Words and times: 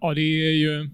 Ja, 0.00 0.14
det 0.14 0.20
är 0.20 0.52
ju... 0.52 0.90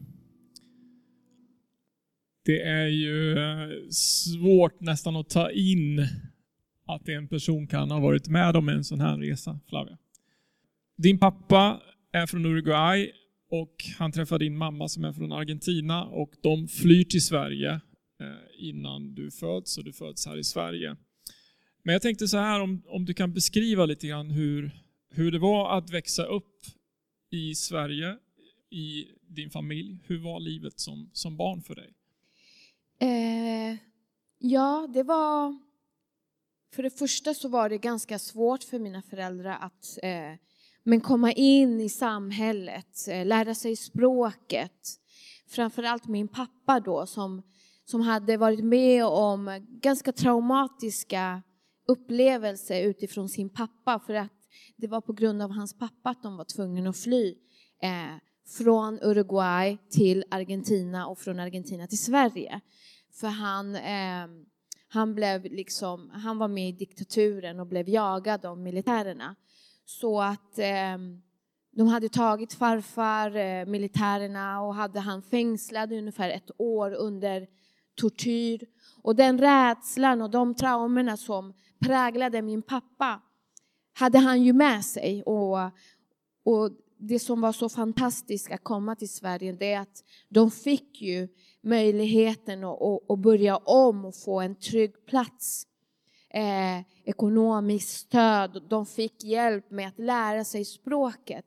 Det 2.44 2.62
är 2.62 2.86
ju 2.86 3.38
eh, 3.38 3.88
svårt 3.90 4.80
nästan 4.80 5.16
att 5.16 5.30
ta 5.30 5.50
in 5.50 6.06
att 6.86 7.08
en 7.08 7.28
person 7.28 7.66
kan 7.66 7.90
ha 7.90 8.00
varit 8.00 8.28
med 8.28 8.56
om 8.56 8.68
en 8.68 8.84
sån 8.84 9.00
här 9.00 9.18
resa, 9.18 9.60
Flavia. 9.68 9.98
Din 10.96 11.18
pappa 11.18 11.82
är 12.12 12.26
från 12.26 12.46
Uruguay 12.46 13.12
och 13.50 13.74
han 13.98 14.12
träffar 14.12 14.38
din 14.38 14.56
mamma 14.56 14.88
som 14.88 15.04
är 15.04 15.12
från 15.12 15.32
Argentina 15.32 16.04
och 16.04 16.32
de 16.42 16.68
flyr 16.68 17.04
till 17.04 17.24
Sverige 17.24 17.70
eh, 18.20 18.68
innan 18.68 19.14
du 19.14 19.30
föds 19.30 19.78
och 19.78 19.84
du 19.84 19.92
föds 19.92 20.26
här 20.26 20.38
i 20.38 20.44
Sverige. 20.44 20.96
Men 21.82 21.92
jag 21.92 22.02
tänkte 22.02 22.28
så 22.28 22.38
här 22.38 22.60
om, 22.60 22.82
om 22.86 23.04
du 23.04 23.14
kan 23.14 23.32
beskriva 23.32 23.86
lite 23.86 24.06
grann 24.06 24.30
hur, 24.30 24.70
hur 25.10 25.32
det 25.32 25.38
var 25.38 25.78
att 25.78 25.90
växa 25.90 26.24
upp 26.24 26.56
i 27.30 27.54
Sverige, 27.54 28.16
i 28.70 29.06
din 29.22 29.50
familj. 29.50 29.98
Hur 30.06 30.18
var 30.18 30.40
livet 30.40 30.80
som, 30.80 31.10
som 31.12 31.36
barn 31.36 31.62
för 31.62 31.74
dig? 31.74 31.94
Eh, 32.98 33.76
ja, 34.38 34.88
det 34.94 35.02
var... 35.02 35.58
För 36.74 36.82
det 36.82 36.90
första 36.90 37.34
så 37.34 37.48
var 37.48 37.68
det 37.68 37.78
ganska 37.78 38.18
svårt 38.18 38.64
för 38.64 38.78
mina 38.78 39.02
föräldrar 39.02 39.58
att 39.60 39.98
eh, 40.02 40.34
men 40.82 41.00
komma 41.00 41.32
in 41.32 41.80
i 41.80 41.88
samhället, 41.88 43.08
eh, 43.08 43.26
lära 43.26 43.54
sig 43.54 43.76
språket. 43.76 45.00
Framförallt 45.46 46.08
min 46.08 46.28
pappa 46.28 46.80
då 46.80 47.06
som, 47.06 47.42
som 47.84 48.00
hade 48.00 48.36
varit 48.36 48.64
med 48.64 49.06
om 49.06 49.66
ganska 49.68 50.12
traumatiska 50.12 51.42
upplevelser 51.88 52.82
utifrån 52.82 53.28
sin 53.28 53.50
pappa 53.50 54.00
för 54.06 54.14
att 54.14 54.32
det 54.76 54.86
var 54.86 55.00
på 55.00 55.12
grund 55.12 55.42
av 55.42 55.50
hans 55.50 55.78
pappa 55.78 56.10
att 56.10 56.22
de 56.22 56.36
var 56.36 56.44
tvungna 56.44 56.90
att 56.90 56.98
fly 56.98 57.34
eh, 57.82 58.16
från 58.58 58.98
Uruguay 59.02 59.78
till 59.90 60.24
Argentina 60.30 61.06
och 61.06 61.18
från 61.18 61.40
Argentina 61.40 61.86
till 61.86 61.98
Sverige. 61.98 62.60
För 63.12 63.28
han, 63.28 63.76
eh, 63.76 64.26
han, 64.88 65.14
blev 65.14 65.44
liksom, 65.44 66.10
han 66.10 66.38
var 66.38 66.48
med 66.48 66.68
i 66.68 66.72
diktaturen 66.72 67.60
och 67.60 67.66
blev 67.66 67.88
jagad 67.88 68.44
av 68.44 68.58
militärerna. 68.58 69.36
Så 69.84 70.20
att 70.20 70.58
eh, 70.58 70.98
de 71.72 71.88
hade 71.88 72.08
tagit 72.08 72.52
farfar, 72.52 73.36
eh, 73.36 73.66
militärerna, 73.66 74.62
och 74.62 74.74
hade 74.74 75.00
han 75.00 75.22
fängslad 75.22 75.92
ungefär 75.92 76.30
ett 76.30 76.50
år 76.58 76.92
under 76.92 77.46
tortyr. 77.94 78.66
Och 79.02 79.16
den 79.16 79.38
rädslan 79.38 80.22
och 80.22 80.30
de 80.30 80.54
traumorna 80.54 81.16
som 81.16 81.54
präglade 81.80 82.42
min 82.42 82.62
pappa 82.62 83.20
hade 83.92 84.18
han 84.18 84.42
ju 84.42 84.52
med 84.52 84.84
sig. 84.84 85.22
Och, 85.22 85.58
och 86.44 86.70
det 87.00 87.18
som 87.18 87.40
var 87.40 87.52
så 87.52 87.68
fantastiskt 87.68 88.50
att 88.50 88.64
komma 88.64 88.96
till 88.96 89.08
Sverige 89.08 89.52
det 89.52 89.72
är 89.72 89.80
att 89.80 90.04
de 90.28 90.50
fick 90.50 91.02
ju 91.02 91.28
möjligheten 91.62 92.64
att, 92.64 93.10
att 93.10 93.18
börja 93.18 93.56
om 93.56 94.04
och 94.04 94.16
få 94.16 94.40
en 94.40 94.54
trygg 94.54 95.06
plats. 95.06 95.66
Eh, 96.28 96.80
ekonomiskt 97.04 97.98
stöd, 97.98 98.62
de 98.68 98.86
fick 98.86 99.24
hjälp 99.24 99.70
med 99.70 99.88
att 99.88 99.98
lära 99.98 100.44
sig 100.44 100.64
språket. 100.64 101.44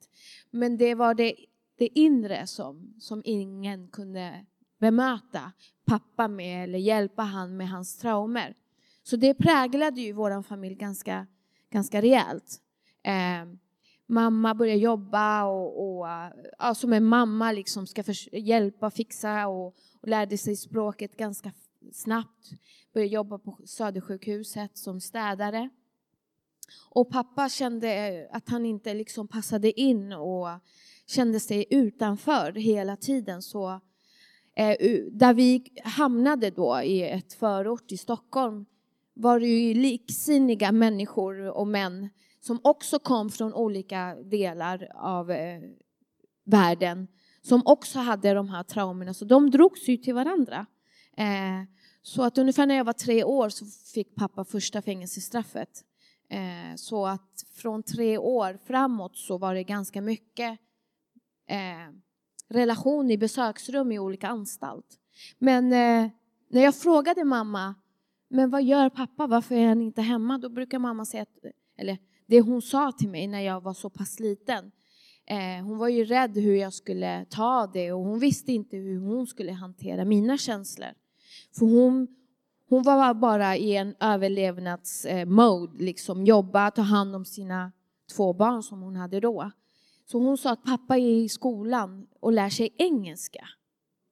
Men 0.51 0.77
det 0.77 0.95
var 0.95 1.13
det, 1.13 1.35
det 1.77 1.99
inre 1.99 2.47
som, 2.47 2.93
som 2.99 3.21
ingen 3.25 3.87
kunde 3.87 4.45
bemöta 4.79 5.51
pappa 5.85 6.27
med 6.27 6.63
eller 6.63 6.79
hjälpa 6.79 7.21
han 7.21 7.57
med 7.57 7.69
hans 7.69 7.97
traumer. 7.97 8.55
Så 9.03 9.15
det 9.15 9.33
präglade 9.33 10.01
ju 10.01 10.13
vår 10.13 10.43
familj 10.43 10.75
ganska, 10.75 11.27
ganska 11.69 12.01
rejält. 12.01 12.61
Eh, 13.03 13.45
mamma 14.13 14.53
började 14.53 14.79
jobba 14.79 15.45
och, 15.45 15.99
och 15.99 16.07
ja, 16.59 16.75
som 16.75 16.93
en 16.93 17.05
mamma 17.05 17.51
liksom 17.51 17.87
ska 17.87 18.03
för, 18.03 18.35
hjälpa, 18.35 18.91
fixa 18.91 19.47
och, 19.47 19.67
och 20.01 20.07
lärde 20.07 20.37
sig 20.37 20.55
språket 20.55 21.17
ganska 21.17 21.51
snabbt. 21.91 22.49
Började 22.93 23.13
jobba 23.13 23.37
på 23.37 23.57
Södersjukhuset 23.65 24.77
som 24.77 25.01
städare. 25.01 25.69
Och 26.89 27.09
pappa 27.09 27.49
kände 27.49 28.07
eh, 28.07 28.37
att 28.37 28.49
han 28.49 28.65
inte 28.65 28.93
liksom 28.93 29.27
passade 29.27 29.79
in 29.79 30.13
och 30.13 30.47
kände 31.05 31.39
sig 31.39 31.65
utanför 31.69 32.51
hela 32.51 32.95
tiden. 32.95 33.41
Så 33.41 33.81
eh, 34.55 34.77
där 35.11 35.33
vi 35.33 35.63
hamnade 35.83 36.49
då 36.49 36.81
i 36.81 37.03
ett 37.03 37.33
förort 37.33 37.91
i 37.91 37.97
Stockholm 37.97 38.65
var 39.13 39.39
det 39.39 39.47
ju 39.47 39.73
liksinniga 39.73 40.71
människor 40.71 41.49
och 41.49 41.67
män 41.67 42.09
som 42.43 42.59
också 42.63 42.99
kom 42.99 43.29
från 43.29 43.53
olika 43.53 44.15
delar 44.15 44.91
av 44.95 45.31
eh, 45.31 45.61
världen 46.45 47.07
som 47.41 47.61
också 47.65 47.99
hade 47.99 48.33
de 48.33 48.49
här 48.49 48.63
traumorna. 48.63 49.13
Så 49.13 49.25
de 49.25 49.49
drogs 49.49 49.87
ju 49.87 49.97
till 49.97 50.13
varandra. 50.13 50.65
Eh, 51.17 51.63
så 52.01 52.23
att 52.23 52.37
ungefär 52.37 52.65
när 52.65 52.75
jag 52.75 52.83
var 52.83 52.93
tre 52.93 53.23
år 53.23 53.49
så 53.49 53.65
fick 53.93 54.15
pappa 54.15 54.45
första 54.45 54.81
fängelsestraffet. 54.81 55.83
Eh, 56.29 56.75
så 56.75 57.05
att 57.05 57.45
från 57.55 57.83
tre 57.83 58.17
år 58.17 58.59
framåt 58.65 59.17
så 59.17 59.37
var 59.37 59.53
det 59.53 59.63
ganska 59.63 60.01
mycket 60.01 60.59
eh, 61.49 61.95
relation 62.49 63.11
i 63.11 63.17
besöksrum 63.17 63.91
i 63.91 63.99
olika 63.99 64.27
anstalt. 64.27 64.99
Men 65.39 65.65
eh, 65.65 66.11
när 66.49 66.61
jag 66.61 66.75
frågade 66.75 67.23
mamma, 67.23 67.75
men 68.29 68.49
vad 68.49 68.63
gör 68.63 68.89
pappa, 68.89 69.27
varför 69.27 69.55
är 69.55 69.67
han 69.67 69.81
inte 69.81 70.01
hemma? 70.01 70.37
Då 70.37 70.49
brukar 70.49 70.79
mamma 70.79 71.05
säga, 71.05 71.23
att, 71.23 71.51
eller 71.77 71.97
det 72.25 72.41
hon 72.41 72.61
sa 72.61 72.91
till 72.91 73.09
mig 73.09 73.27
när 73.27 73.41
jag 73.41 73.61
var 73.61 73.73
så 73.73 73.89
pass 73.89 74.19
liten, 74.19 74.71
eh, 75.25 75.65
hon 75.65 75.77
var 75.77 75.87
ju 75.87 76.05
rädd 76.05 76.37
hur 76.37 76.55
jag 76.55 76.73
skulle 76.73 77.25
ta 77.25 77.67
det 77.73 77.91
och 77.91 78.03
hon 78.03 78.19
visste 78.19 78.51
inte 78.51 78.77
hur 78.77 78.99
hon 78.99 79.27
skulle 79.27 79.51
hantera 79.51 80.05
mina 80.05 80.37
känslor. 80.37 80.89
För 81.57 81.65
hon, 81.65 82.07
hon 82.69 82.83
var 82.83 83.13
bara 83.13 83.57
i 83.57 83.75
en 83.75 83.95
överlevnadsmode, 83.99 85.73
eh, 85.73 85.85
liksom 85.85 86.25
jobba, 86.25 86.71
ta 86.71 86.81
hand 86.81 87.15
om 87.15 87.25
sina 87.25 87.71
två 88.15 88.33
barn 88.33 88.63
som 88.63 88.81
hon 88.81 88.95
hade 88.95 89.19
då. 89.19 89.51
Så 90.05 90.19
hon 90.19 90.37
sa 90.37 90.51
att 90.51 90.63
pappa 90.63 90.97
är 90.97 91.23
i 91.23 91.29
skolan 91.29 92.07
och 92.19 92.31
lär 92.31 92.49
sig 92.49 92.75
engelska. 92.77 93.47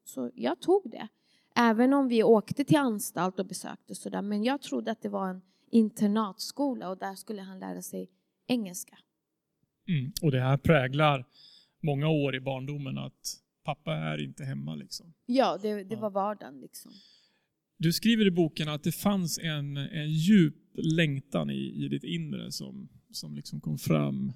Så 0.05 0.31
jag 0.35 0.59
tog 0.59 0.91
det. 0.91 1.07
Även 1.55 1.93
om 1.93 2.07
vi 2.07 2.23
åkte 2.23 2.63
till 2.63 2.77
anstalt 2.77 3.39
och 3.39 3.45
besökte 3.45 3.95
sådär. 3.95 4.21
Men 4.21 4.43
jag 4.43 4.61
trodde 4.61 4.91
att 4.91 5.01
det 5.01 5.09
var 5.09 5.29
en 5.29 5.41
internatskola 5.71 6.89
och 6.89 6.97
där 6.97 7.15
skulle 7.15 7.41
han 7.41 7.59
lära 7.59 7.81
sig 7.81 8.09
engelska. 8.47 8.97
Mm. 9.87 10.11
Och 10.21 10.31
det 10.31 10.41
här 10.41 10.57
präglar 10.57 11.25
många 11.81 12.07
år 12.07 12.35
i 12.35 12.39
barndomen 12.39 12.97
att 12.97 13.41
pappa 13.63 13.93
är 13.93 14.23
inte 14.23 14.43
hemma 14.43 14.75
liksom. 14.75 15.13
Ja, 15.25 15.59
det, 15.61 15.83
det 15.83 15.95
var 15.95 16.09
vardagen 16.09 16.59
liksom. 16.61 16.91
Du 17.77 17.93
skriver 17.93 18.27
i 18.27 18.31
boken 18.31 18.69
att 18.69 18.83
det 18.83 18.91
fanns 18.91 19.39
en, 19.39 19.77
en 19.77 20.09
djup 20.09 20.55
längtan 20.73 21.49
i, 21.49 21.85
i 21.85 21.87
ditt 21.87 22.03
inre 22.03 22.51
som, 22.51 22.89
som 23.11 23.35
liksom 23.35 23.61
kom 23.61 23.77
fram 23.77 24.33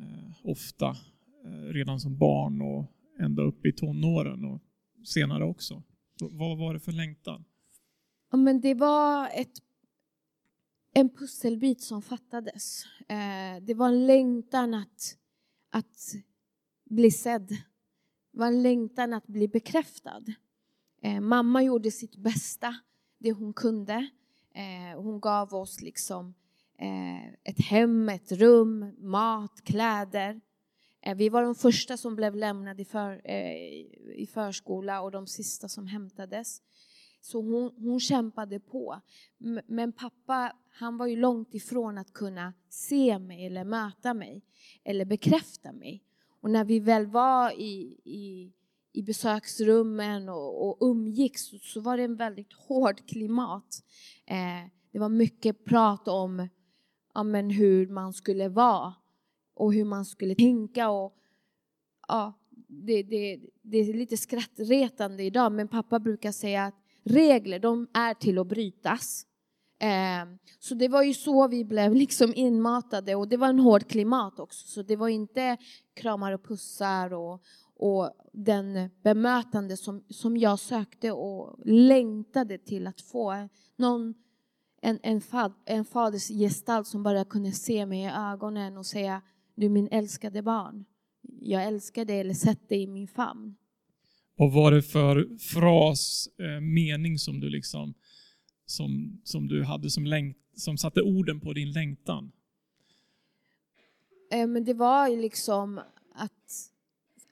eh, 0.00 0.30
ofta 0.42 0.96
eh, 1.44 1.72
redan 1.72 2.00
som 2.00 2.18
barn 2.18 2.62
och 2.62 2.86
ända 3.20 3.42
upp 3.42 3.66
i 3.66 3.72
tonåren 3.72 4.44
och 4.44 4.60
senare 5.04 5.44
också. 5.44 5.82
Vad 6.20 6.58
var 6.58 6.74
det 6.74 6.80
för 6.80 6.92
längtan? 6.92 7.44
Ja, 8.30 8.36
men 8.36 8.60
det 8.60 8.74
var 8.74 9.28
ett, 9.34 9.52
en 11.00 11.10
pusselbit 11.10 11.80
som 11.82 12.02
fattades. 12.02 12.84
Eh, 13.08 13.62
det 13.62 13.74
var 13.74 13.88
en 13.88 14.06
längtan 14.06 14.74
att, 14.74 15.16
att 15.70 16.14
bli 16.84 17.10
sedd. 17.10 17.48
Det 18.32 18.38
var 18.38 18.46
en 18.46 18.62
längtan 18.62 19.12
att 19.12 19.26
bli 19.26 19.48
bekräftad. 19.48 20.22
Eh, 21.02 21.20
mamma 21.20 21.62
gjorde 21.62 21.90
sitt 21.90 22.16
bästa, 22.16 22.74
det 23.18 23.32
hon 23.32 23.52
kunde. 23.52 24.08
Eh, 24.54 25.00
hon 25.00 25.20
gav 25.20 25.54
oss 25.54 25.80
liksom 25.80 26.34
ett 27.42 27.60
hem, 27.60 28.08
ett 28.08 28.32
rum, 28.32 28.94
mat, 28.98 29.64
kläder. 29.64 30.40
Vi 31.16 31.28
var 31.28 31.42
de 31.42 31.54
första 31.54 31.96
som 31.96 32.16
blev 32.16 32.36
lämnade 32.36 32.82
i, 32.82 32.84
för, 32.84 33.30
i 34.16 34.28
förskola 34.32 35.00
och 35.00 35.10
de 35.10 35.26
sista 35.26 35.68
som 35.68 35.86
hämtades. 35.86 36.62
Så 37.20 37.42
hon, 37.42 37.72
hon 37.76 38.00
kämpade 38.00 38.60
på. 38.60 39.00
Men 39.66 39.92
pappa, 39.92 40.52
han 40.72 40.96
var 40.96 41.06
ju 41.06 41.16
långt 41.16 41.54
ifrån 41.54 41.98
att 41.98 42.12
kunna 42.12 42.52
se 42.68 43.18
mig 43.18 43.46
eller 43.46 43.64
möta 43.64 44.14
mig 44.14 44.42
eller 44.84 45.04
bekräfta 45.04 45.72
mig. 45.72 46.04
Och 46.40 46.50
när 46.50 46.64
vi 46.64 46.80
väl 46.80 47.06
var 47.06 47.50
i, 47.50 48.00
i, 48.04 48.52
i 48.92 49.02
besöksrummen 49.02 50.28
och, 50.28 50.68
och 50.68 50.90
umgicks 50.90 51.42
så, 51.42 51.58
så 51.58 51.80
var 51.80 51.96
det 51.96 52.02
en 52.02 52.16
väldigt 52.16 52.52
hård 52.52 53.08
klimat. 53.08 53.82
Eh, 54.26 54.70
det 54.92 54.98
var 54.98 55.08
mycket 55.08 55.64
prat 55.64 56.08
om 56.08 56.48
ja, 57.14 57.22
men 57.22 57.50
hur 57.50 57.86
man 57.86 58.12
skulle 58.12 58.48
vara 58.48 58.94
och 59.54 59.74
hur 59.74 59.84
man 59.84 60.04
skulle 60.04 60.34
tänka. 60.34 60.90
Och, 60.90 61.16
ja, 62.08 62.32
det, 62.68 63.02
det, 63.02 63.40
det 63.62 63.78
är 63.78 63.94
lite 63.94 64.16
skrattretande 64.16 65.22
idag, 65.22 65.52
men 65.52 65.68
pappa 65.68 65.98
brukar 65.98 66.32
säga 66.32 66.64
att 66.64 66.74
regler, 67.04 67.58
de 67.58 67.86
är 67.94 68.14
till 68.14 68.38
att 68.38 68.46
brytas. 68.46 69.26
Ehm, 69.82 70.38
så 70.58 70.74
det 70.74 70.88
var 70.88 71.02
ju 71.02 71.14
så 71.14 71.48
vi 71.48 71.64
blev 71.64 71.94
liksom 72.04 72.32
inmatade 72.34 73.14
och 73.14 73.28
det 73.28 73.36
var 73.36 73.48
en 73.48 73.58
hård 73.58 73.88
klimat 73.88 74.40
också. 74.40 74.68
Så 74.68 74.82
det 74.82 74.96
var 74.96 75.08
inte 75.08 75.56
kramar 75.94 76.32
och 76.32 76.44
pussar 76.44 77.12
och, 77.12 77.42
och 77.76 78.10
den 78.32 78.90
bemötande 79.02 79.76
som, 79.76 80.04
som 80.08 80.36
jag 80.36 80.58
sökte 80.58 81.12
och 81.12 81.58
längtade 81.64 82.58
till 82.58 82.86
att 82.86 83.00
få. 83.00 83.48
Någon, 83.76 84.14
en, 84.82 84.98
en, 85.02 85.20
fad, 85.20 85.52
en 85.66 85.84
faders 85.84 86.28
gestalt 86.28 86.86
som 86.86 87.02
bara 87.02 87.24
kunde 87.24 87.52
se 87.52 87.86
mig 87.86 88.02
i 88.02 88.10
ögonen 88.32 88.76
och 88.76 88.86
säga 88.86 89.22
du 89.54 89.66
är 89.66 89.70
min 89.70 89.88
älskade 89.90 90.42
barn. 90.42 90.84
Jag 91.40 91.64
älskar 91.64 92.04
dig 92.04 92.20
eller 92.20 92.34
sätt 92.34 92.68
dig 92.68 92.82
i 92.82 92.86
min 92.86 93.08
famn. 93.08 93.56
Vad 94.36 94.52
var 94.52 94.72
det 94.72 94.82
för 94.82 95.38
fras, 95.38 96.28
eh, 96.38 96.60
mening 96.60 97.18
som 97.18 97.40
du 97.40 97.50
liksom 97.50 97.94
som, 98.70 99.20
som 99.24 99.48
du 99.48 99.64
hade 99.64 99.90
som, 99.90 100.06
längt, 100.06 100.36
som 100.54 100.78
satte 100.78 101.02
orden 101.02 101.40
på 101.40 101.52
din 101.52 101.72
längtan? 101.72 102.32
Eh, 104.32 104.46
men 104.46 104.64
det 104.64 104.74
var 104.74 105.08
ju 105.08 105.20
liksom 105.20 105.80
att, 106.14 106.70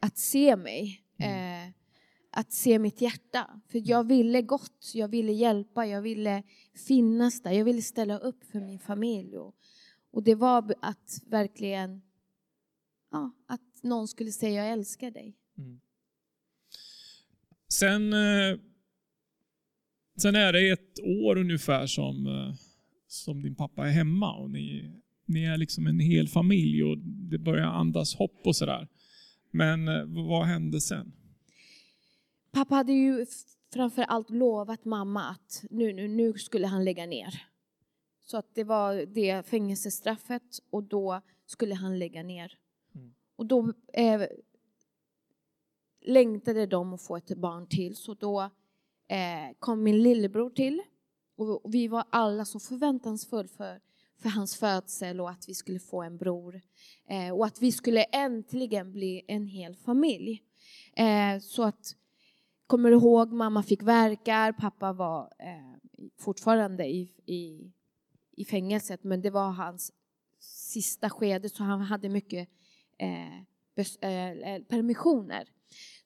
att 0.00 0.18
se 0.18 0.56
mig. 0.56 1.02
Mm. 1.18 1.68
Eh, 1.68 1.74
att 2.30 2.52
se 2.52 2.78
mitt 2.78 3.00
hjärta. 3.00 3.60
För 3.68 3.90
jag 3.90 4.04
ville 4.06 4.42
gott, 4.42 4.90
jag 4.94 5.08
ville 5.08 5.32
hjälpa, 5.32 5.86
jag 5.86 6.02
ville 6.02 6.42
finnas 6.86 7.42
där. 7.42 7.52
Jag 7.52 7.64
ville 7.64 7.82
ställa 7.82 8.18
upp 8.18 8.44
för 8.44 8.60
min 8.60 8.78
familj. 8.78 9.38
Och, 9.38 9.54
och 10.10 10.22
det 10.22 10.34
var 10.34 10.74
att 10.80 11.22
verkligen, 11.26 12.02
ja, 13.10 13.30
att 13.46 13.82
någon 13.82 14.08
skulle 14.08 14.32
säga 14.32 14.64
jag 14.64 14.72
älskar 14.72 15.10
dig. 15.10 15.36
Mm. 15.58 15.80
Sen 17.68 18.12
eh, 18.12 18.58
Sen 20.18 20.36
är 20.36 20.52
det 20.52 20.70
ett 20.70 21.00
år 21.24 21.38
ungefär 21.38 21.86
som, 21.86 22.26
eh, 22.26 22.54
som 23.06 23.42
din 23.42 23.54
pappa 23.54 23.86
är 23.86 23.90
hemma 23.90 24.36
och 24.36 24.50
ni, 24.50 24.92
ni 25.26 25.44
är 25.44 25.56
liksom 25.56 25.86
en 25.86 26.00
hel 26.00 26.28
familj 26.28 26.84
och 26.84 26.98
det 26.98 27.38
börjar 27.38 27.66
andas 27.66 28.14
hopp 28.14 28.40
och 28.44 28.56
sådär. 28.56 28.88
Men 29.50 29.88
eh, 29.88 30.04
vad 30.28 30.46
hände 30.46 30.80
sen? 30.80 31.12
Pappa 32.50 32.74
hade 32.74 32.92
ju 32.92 33.26
framför 33.72 34.02
allt 34.02 34.30
lovat 34.30 34.84
mamma 34.84 35.24
att 35.24 35.64
nu, 35.70 35.92
nu, 35.92 36.08
nu 36.08 36.32
skulle 36.32 36.66
han 36.66 36.84
lägga 36.84 37.06
ner. 37.06 37.42
Så 38.20 38.36
att 38.36 38.54
det 38.54 38.64
var 38.64 39.06
det 39.06 39.46
fängelsestraffet 39.46 40.58
och 40.70 40.84
då 40.84 41.20
skulle 41.46 41.74
han 41.74 41.98
lägga 41.98 42.22
ner. 42.22 42.52
Mm. 42.94 43.14
Och 43.36 43.46
då 43.46 43.72
eh, 43.92 44.22
längtade 46.06 46.66
de 46.66 46.94
att 46.94 47.02
få 47.02 47.16
ett 47.16 47.36
barn 47.36 47.66
till 47.66 47.96
så 47.96 48.14
då 48.14 48.50
eh, 49.08 49.56
kom 49.58 49.82
min 49.82 50.02
lillebror 50.02 50.50
till. 50.50 50.82
Och 51.36 51.74
vi 51.74 51.88
var 51.88 52.04
alla 52.10 52.44
så 52.44 52.60
förväntansfulla 52.60 53.48
för, 53.48 53.80
för 54.22 54.28
hans 54.28 54.56
födsel 54.56 55.20
och 55.20 55.30
att 55.30 55.48
vi 55.48 55.54
skulle 55.54 55.78
få 55.78 56.02
en 56.02 56.16
bror. 56.16 56.60
Eh, 57.08 57.30
och 57.30 57.46
att 57.46 57.62
vi 57.62 57.72
skulle 57.72 58.02
äntligen 58.02 58.92
bli 58.92 59.24
en 59.28 59.46
hel 59.46 59.76
familj. 59.76 60.42
Eh, 60.96 61.38
så 61.40 61.62
att, 61.62 61.96
kommer 62.66 62.90
du 62.90 62.96
ihåg, 62.96 63.32
mamma 63.32 63.62
fick 63.62 63.82
verkar, 63.82 64.52
pappa 64.52 64.92
var 64.92 65.32
eh, 65.38 66.00
fortfarande 66.18 66.86
i, 66.86 67.12
i, 67.26 67.72
i 68.36 68.44
fängelset, 68.44 69.04
men 69.04 69.22
det 69.22 69.30
var 69.30 69.50
hans 69.50 69.92
sista 70.40 71.10
skede, 71.10 71.48
så 71.48 71.62
han 71.62 71.80
hade 71.80 72.08
mycket 72.08 72.48
eh, 72.98 73.38
eh, 73.78 74.62
permissioner. 74.68 75.48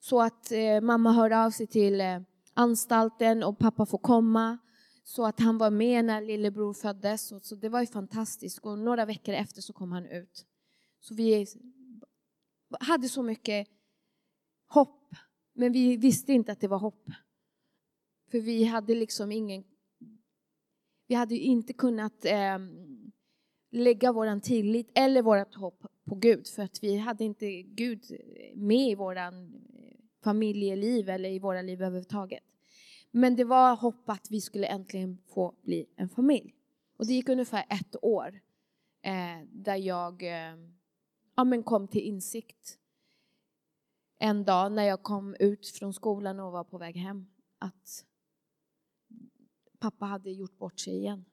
Så 0.01 0.21
att 0.21 0.53
eh, 0.53 0.81
mamma 0.81 1.13
hörde 1.13 1.45
av 1.45 1.51
sig 1.51 1.67
till 1.67 2.01
eh, 2.01 2.21
anstalten 2.55 3.43
och 3.43 3.59
pappa 3.59 3.87
får 3.87 3.99
komma. 3.99 4.59
Så 5.05 5.27
att 5.27 5.41
han 5.41 5.59
var 5.59 5.71
med 5.71 6.05
när 6.05 6.21
lillebror 6.21 6.75
föddes. 6.75 7.47
Så 7.47 7.55
det 7.55 7.69
var 7.69 7.81
ju 7.81 7.87
fantastiskt. 7.87 8.59
Och 8.59 8.79
några 8.79 9.05
veckor 9.05 9.35
efter 9.35 9.61
så 9.61 9.73
kom 9.73 9.93
han 9.93 10.07
ut. 10.07 10.47
Så 11.01 11.15
vi 11.15 11.47
hade 12.81 13.09
så 13.09 13.23
mycket 13.23 13.69
hopp. 14.67 15.15
Men 15.53 15.73
vi 15.73 15.97
visste 15.97 16.33
inte 16.33 16.53
att 16.53 16.61
det 16.61 16.69
var 16.69 16.79
hopp. 16.79 17.11
För 18.31 18.41
vi 18.41 18.65
hade 18.65 18.95
liksom 18.95 19.33
ingen... 19.33 19.65
Vi 21.07 21.15
hade 21.15 21.37
inte 21.37 21.73
kunnat 21.73 22.25
eh, 22.25 22.59
lägga 23.71 24.13
vår 24.13 24.41
tillit 24.41 24.91
eller 24.95 25.23
vårt 25.23 25.55
hopp 25.55 25.87
på 26.05 26.15
Gud. 26.15 26.49
För 26.49 26.63
att 26.63 26.83
vi 26.83 26.97
hade 26.97 27.25
inte 27.25 27.63
Gud 27.63 28.05
med 28.55 28.91
i 28.91 28.95
våran 28.95 29.63
familjeliv 30.23 31.09
eller 31.09 31.29
i 31.29 31.39
våra 31.39 31.63
liv 31.63 31.83
överhuvudtaget. 31.83 32.43
Men 33.11 33.37
det 33.37 33.45
var 33.45 33.77
hopp 33.77 34.11
att 34.11 34.27
vi 34.31 34.41
skulle 34.41 34.67
äntligen 34.67 35.19
få 35.35 35.55
bli 35.63 35.87
en 35.97 36.09
familj. 36.09 36.55
Och 36.97 37.07
det 37.07 37.13
gick 37.13 37.29
ungefär 37.29 37.65
ett 37.71 37.97
år 38.03 38.41
eh, 39.03 39.47
där 39.53 39.77
jag 39.77 40.23
eh, 40.23 40.57
ja, 41.37 41.45
men 41.45 41.63
kom 41.63 41.89
till 41.89 42.01
insikt 42.01 42.79
en 44.19 44.45
dag 44.45 44.73
när 44.73 44.85
jag 44.85 45.03
kom 45.03 45.37
ut 45.41 45.67
från 45.67 45.95
skolan 45.95 46.41
och 46.41 46.53
var 46.53 46.65
på 46.65 46.79
väg 46.79 46.97
hem 46.97 47.27
att 47.59 48.05
pappa 49.79 50.07
hade 50.07 50.31
gjort 50.31 50.59
bort 50.59 50.81
sig 50.81 50.97
igen. 50.97 51.25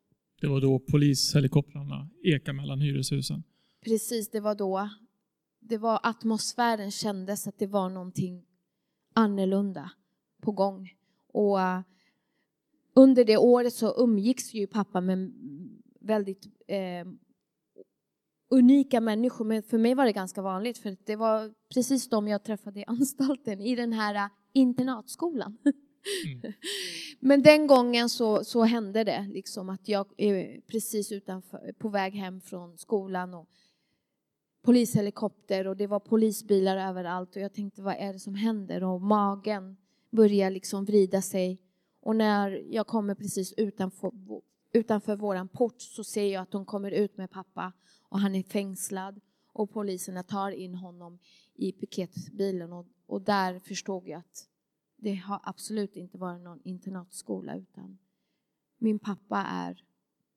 Det 0.42 0.48
var 0.48 0.62
då 0.62 0.80
polishelikoptrarna 0.80 2.10
ekade 2.24 2.58
mellan 2.58 2.82
hyreshusen? 2.82 3.44
Precis, 3.82 4.30
det 4.30 4.40
var 4.40 4.56
då. 4.56 4.90
Det 5.60 5.78
var 5.78 6.00
atmosfären 6.04 6.92
kändes 6.92 7.48
att 7.48 7.60
det 7.60 7.68
var 7.68 7.90
någonting 7.90 8.46
annorlunda 9.20 9.92
på 10.42 10.52
gång. 10.52 10.90
Och 11.34 11.58
uh, 11.58 11.80
under 12.94 13.26
det 13.26 13.38
året 13.38 13.74
så 13.74 14.04
umgicks 14.04 14.54
ju 14.54 14.68
pappa 14.68 15.02
med 15.02 15.34
väldigt 16.00 16.46
eh, 16.68 17.08
unika 18.50 19.02
människor. 19.02 19.46
Men 19.46 19.64
för 19.64 19.78
mig 19.78 19.96
var 19.96 20.06
det 20.06 20.12
ganska 20.12 20.42
vanligt 20.42 20.78
för 20.78 20.98
det 21.06 21.16
var 21.16 21.54
precis 21.74 22.10
de 22.10 22.28
jag 22.28 22.44
träffade 22.44 22.80
i 22.80 22.86
anstalten 22.86 23.62
i 23.62 23.76
den 23.76 23.94
här 23.94 24.16
uh, 24.16 24.32
internatskolan. 24.54 25.58
Mm. 26.26 26.54
Men 27.20 27.42
den 27.42 27.68
gången 27.68 28.10
så, 28.10 28.44
så 28.44 28.64
hände 28.64 29.04
det 29.04 29.28
liksom 29.34 29.70
att 29.70 29.88
jag 29.88 30.08
är 30.18 30.62
precis 30.62 31.12
utanför, 31.12 31.74
på 31.78 31.90
väg 31.90 32.14
hem 32.14 32.42
från 32.42 32.78
skolan 32.78 33.34
och 33.34 33.50
polishelikopter 34.70 35.68
och 35.68 35.78
det 35.78 35.88
var 35.88 36.00
polisbilar 36.00 36.78
överallt 36.78 37.36
och 37.36 37.42
jag 37.42 37.54
tänkte 37.54 37.82
vad 37.82 37.96
är 38.00 38.14
det 38.14 38.20
som 38.20 38.36
händer 38.36 38.84
och 38.84 39.02
magen 39.02 39.78
börjar 40.10 40.50
liksom 40.50 40.86
vrida 40.86 41.22
sig 41.22 41.62
och 42.02 42.16
när 42.16 42.64
jag 42.70 42.88
kommer 42.88 43.16
precis 43.16 43.54
utanför, 43.58 44.12
utanför 44.74 45.16
våran 45.16 45.48
port 45.48 45.82
så 45.82 46.04
ser 46.04 46.34
jag 46.34 46.42
att 46.42 46.52
de 46.52 46.66
kommer 46.66 46.92
ut 46.92 47.18
med 47.18 47.32
pappa 47.32 47.74
och 48.10 48.20
han 48.20 48.36
är 48.36 48.44
fängslad 48.44 49.22
och 49.54 49.72
poliserna 49.72 50.24
tar 50.24 50.52
in 50.52 50.76
honom 50.76 51.20
i 51.56 51.72
piketbilen 51.72 52.74
och, 52.74 52.88
och 53.06 53.22
där 53.22 53.60
förstod 53.60 54.08
jag 54.08 54.20
att 54.20 54.48
det 54.98 55.16
har 55.16 55.40
absolut 55.44 55.96
inte 55.96 56.18
varit 56.18 56.42
någon 56.42 56.62
internatskola 56.64 57.56
utan 57.56 57.98
min 58.78 59.00
pappa 59.00 59.38
är 59.38 59.84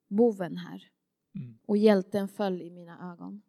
boven 0.08 0.56
här. 0.56 0.88
Mm. 1.34 1.58
Och 1.66 1.76
hjälten 1.76 2.28
föll 2.28 2.62
i 2.62 2.70
mina 2.70 3.12
ögon. 3.12 3.42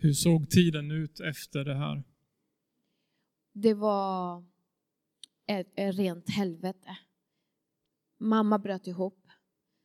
Hur 0.00 0.12
såg 0.12 0.50
tiden 0.50 0.90
ut 0.90 1.20
efter 1.20 1.64
det 1.64 1.74
här? 1.74 2.04
Det 3.52 3.74
var 3.74 4.44
ett, 5.46 5.72
ett 5.74 5.96
rent 5.96 6.30
helvete. 6.30 6.98
Mamma 8.18 8.58
bröt 8.58 8.86
ihop. 8.86 9.26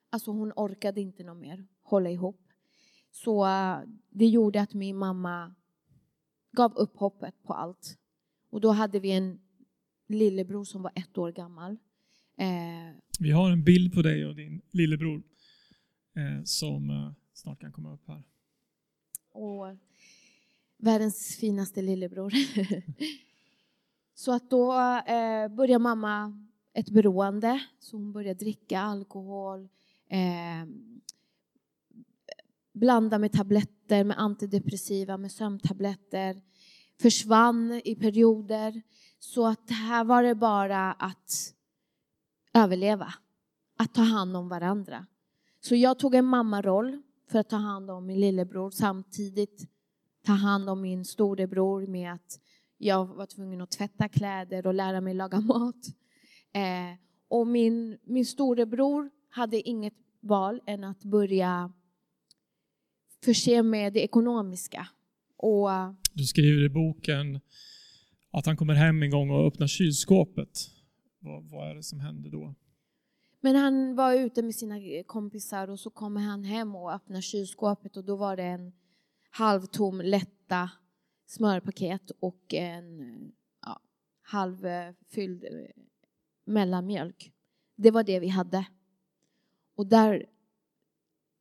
Alltså 0.10 0.32
hon 0.32 0.52
orkade 0.56 1.02
inte 1.02 1.24
något 1.24 1.38
mer 1.38 1.68
hålla 1.82 2.10
ihop. 2.10 2.42
Så 3.12 3.46
uh, 3.46 3.80
det 4.10 4.26
gjorde 4.26 4.62
att 4.62 4.74
min 4.74 4.98
mamma 4.98 5.56
gav 6.52 6.74
upp 6.74 6.98
hoppet 6.98 7.44
på 7.44 7.54
allt. 7.54 7.98
Och 8.50 8.62
då 8.62 8.72
hade 8.72 9.00
vi 9.00 9.12
en 9.12 9.40
lillebror 10.08 10.64
som 10.64 10.82
var 10.82 10.92
ett 10.96 11.18
år 11.18 11.32
gammal. 11.32 11.78
Eh, 12.38 12.96
vi 13.20 13.32
har 13.32 13.52
en 13.52 13.64
bild 13.64 13.94
på 13.94 14.02
dig 14.02 14.26
och 14.26 14.36
din 14.36 14.62
lillebror 14.72 15.24
eh, 16.16 16.44
som 16.44 16.90
eh, 16.90 17.12
snart 17.34 17.60
kan 17.60 17.72
komma 17.72 17.94
upp 17.94 18.08
här. 18.08 18.24
Och 19.32 19.78
världens 20.84 21.38
finaste 21.40 21.82
lillebror. 21.82 22.34
så 24.14 24.32
att 24.32 24.50
då 24.50 24.74
eh, 25.08 25.48
började 25.48 25.80
mamma 25.80 26.46
ett 26.74 26.90
beroende, 26.90 27.64
så 27.80 27.98
hon 27.98 28.14
började 28.14 28.40
dricka 28.40 28.80
alkohol, 28.80 29.70
eh, 30.10 30.70
blanda 32.74 33.20
med 33.20 33.32
tabletter, 33.32 34.04
med 34.04 34.20
antidepressiva, 34.20 35.18
med 35.18 35.32
sömntabletter, 35.32 36.42
försvann 37.02 37.82
i 37.86 37.96
perioder. 37.96 38.82
Så 39.20 39.48
att 39.48 39.70
här 39.70 40.04
var 40.04 40.24
det 40.24 40.36
bara 40.36 40.92
att 40.92 41.54
överleva, 42.54 43.14
att 43.78 43.94
ta 43.94 44.02
hand 44.02 44.38
om 44.38 44.50
varandra. 44.50 45.06
Så 45.60 45.76
jag 45.76 46.00
tog 46.00 46.16
en 46.16 46.26
mammaroll 46.26 47.02
för 47.28 47.40
att 47.40 47.50
ta 47.50 47.56
hand 47.56 47.92
om 47.92 48.06
min 48.06 48.20
lillebror 48.20 48.72
samtidigt 48.72 49.73
ta 50.26 50.32
hand 50.32 50.70
om 50.70 50.82
min 50.82 51.06
storebror 51.06 51.88
med 51.88 52.14
att 52.14 52.40
jag 52.78 53.06
var 53.06 53.26
tvungen 53.26 53.62
att 53.62 53.72
tvätta 53.72 54.10
kläder 54.10 54.68
och 54.68 54.74
lära 54.74 55.02
mig 55.02 55.14
laga 55.14 55.40
mat. 55.42 55.88
Eh, 56.54 56.98
Och 57.28 57.48
min, 57.48 57.98
min 58.04 58.26
storebror 58.26 59.10
hade 59.30 59.70
inget 59.70 59.94
val 60.20 60.62
än 60.66 60.84
att 60.84 61.04
börja 61.04 61.74
förse 63.24 63.64
med 63.64 63.94
det 63.94 64.04
ekonomiska. 64.04 64.88
Och, 65.38 65.70
Du 66.14 66.24
skriver 66.24 66.64
i 66.66 66.70
boken 66.70 67.40
att 68.32 68.46
han 68.46 68.58
kommer 68.58 68.74
hem 68.74 69.04
en 69.04 69.10
gång 69.12 69.30
och 69.32 69.48
öppnar 69.48 69.68
kylskåpet. 69.68 70.50
Vad, 71.20 71.50
vad 71.52 71.70
är 71.70 71.76
det 71.76 71.84
som 71.84 72.00
händer 72.00 72.30
då? 72.30 72.56
men 73.46 73.56
han 73.56 73.96
var 73.96 74.14
ute 74.14 74.42
med 74.42 74.56
sina 74.56 74.76
kompisar 75.06 75.68
och 75.70 75.80
så 75.80 75.90
kommer 75.90 76.22
han 76.22 76.44
hem 76.44 76.76
och 76.76 76.94
öppnar 76.94 77.22
kylskåpet 77.22 77.98
och 77.98 78.04
då 78.04 78.16
var 78.16 78.38
det 78.38 78.44
en 78.44 78.72
halvtom 79.36 80.02
lätta 80.02 80.70
smörpaket 81.26 82.12
och 82.20 82.54
en 82.54 83.32
ja, 83.62 83.80
halvfylld 84.22 85.44
eh, 85.44 85.50
eh, 85.50 85.66
mellanmjölk. 86.46 87.34
Det 87.76 87.92
var 87.92 88.04
det 88.04 88.20
vi 88.20 88.28
hade. 88.28 88.66
Och 89.76 89.88
där, 89.88 90.26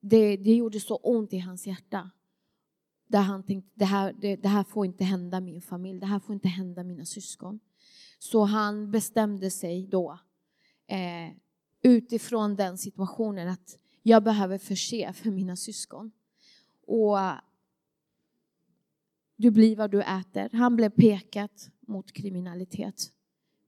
det, 0.01 0.37
det 0.37 0.55
gjorde 0.55 0.81
så 0.81 0.97
ont 0.97 1.33
i 1.33 1.39
hans 1.39 1.67
hjärta. 1.67 2.11
Där 3.07 3.21
han 3.21 3.43
tänkte, 3.43 3.71
det 3.75 3.85
här, 3.85 4.13
det, 4.13 4.37
det 4.37 4.49
här 4.49 4.65
får 4.65 4.87
inte 4.87 5.05
hända 5.05 5.41
min 5.41 5.63
familj, 5.63 6.01
det 6.01 6.07
här 6.07 6.21
får 6.21 6.35
inte 6.35 6.49
hända 6.49 6.85
mina 6.85 7.05
syskon. 7.05 7.61
Så 8.19 8.45
han 8.45 8.91
bestämde 8.91 9.51
sig 9.51 9.87
då 9.87 10.19
eh, 10.87 11.37
utifrån 11.83 12.57
den 12.57 12.79
situationen 12.79 13.49
att 13.49 13.79
jag 14.03 14.23
behöver 14.23 14.59
förse 14.59 15.13
för 15.13 15.31
mina 15.31 15.57
syskon. 15.57 16.13
Och 16.87 17.19
du 19.37 19.51
blir 19.51 19.77
vad 19.77 19.91
du 19.91 20.03
äter. 20.03 20.49
Han 20.53 20.77
blev 20.77 20.91
pekat 20.91 21.71
mot 21.87 22.12
kriminalitet 22.12 23.12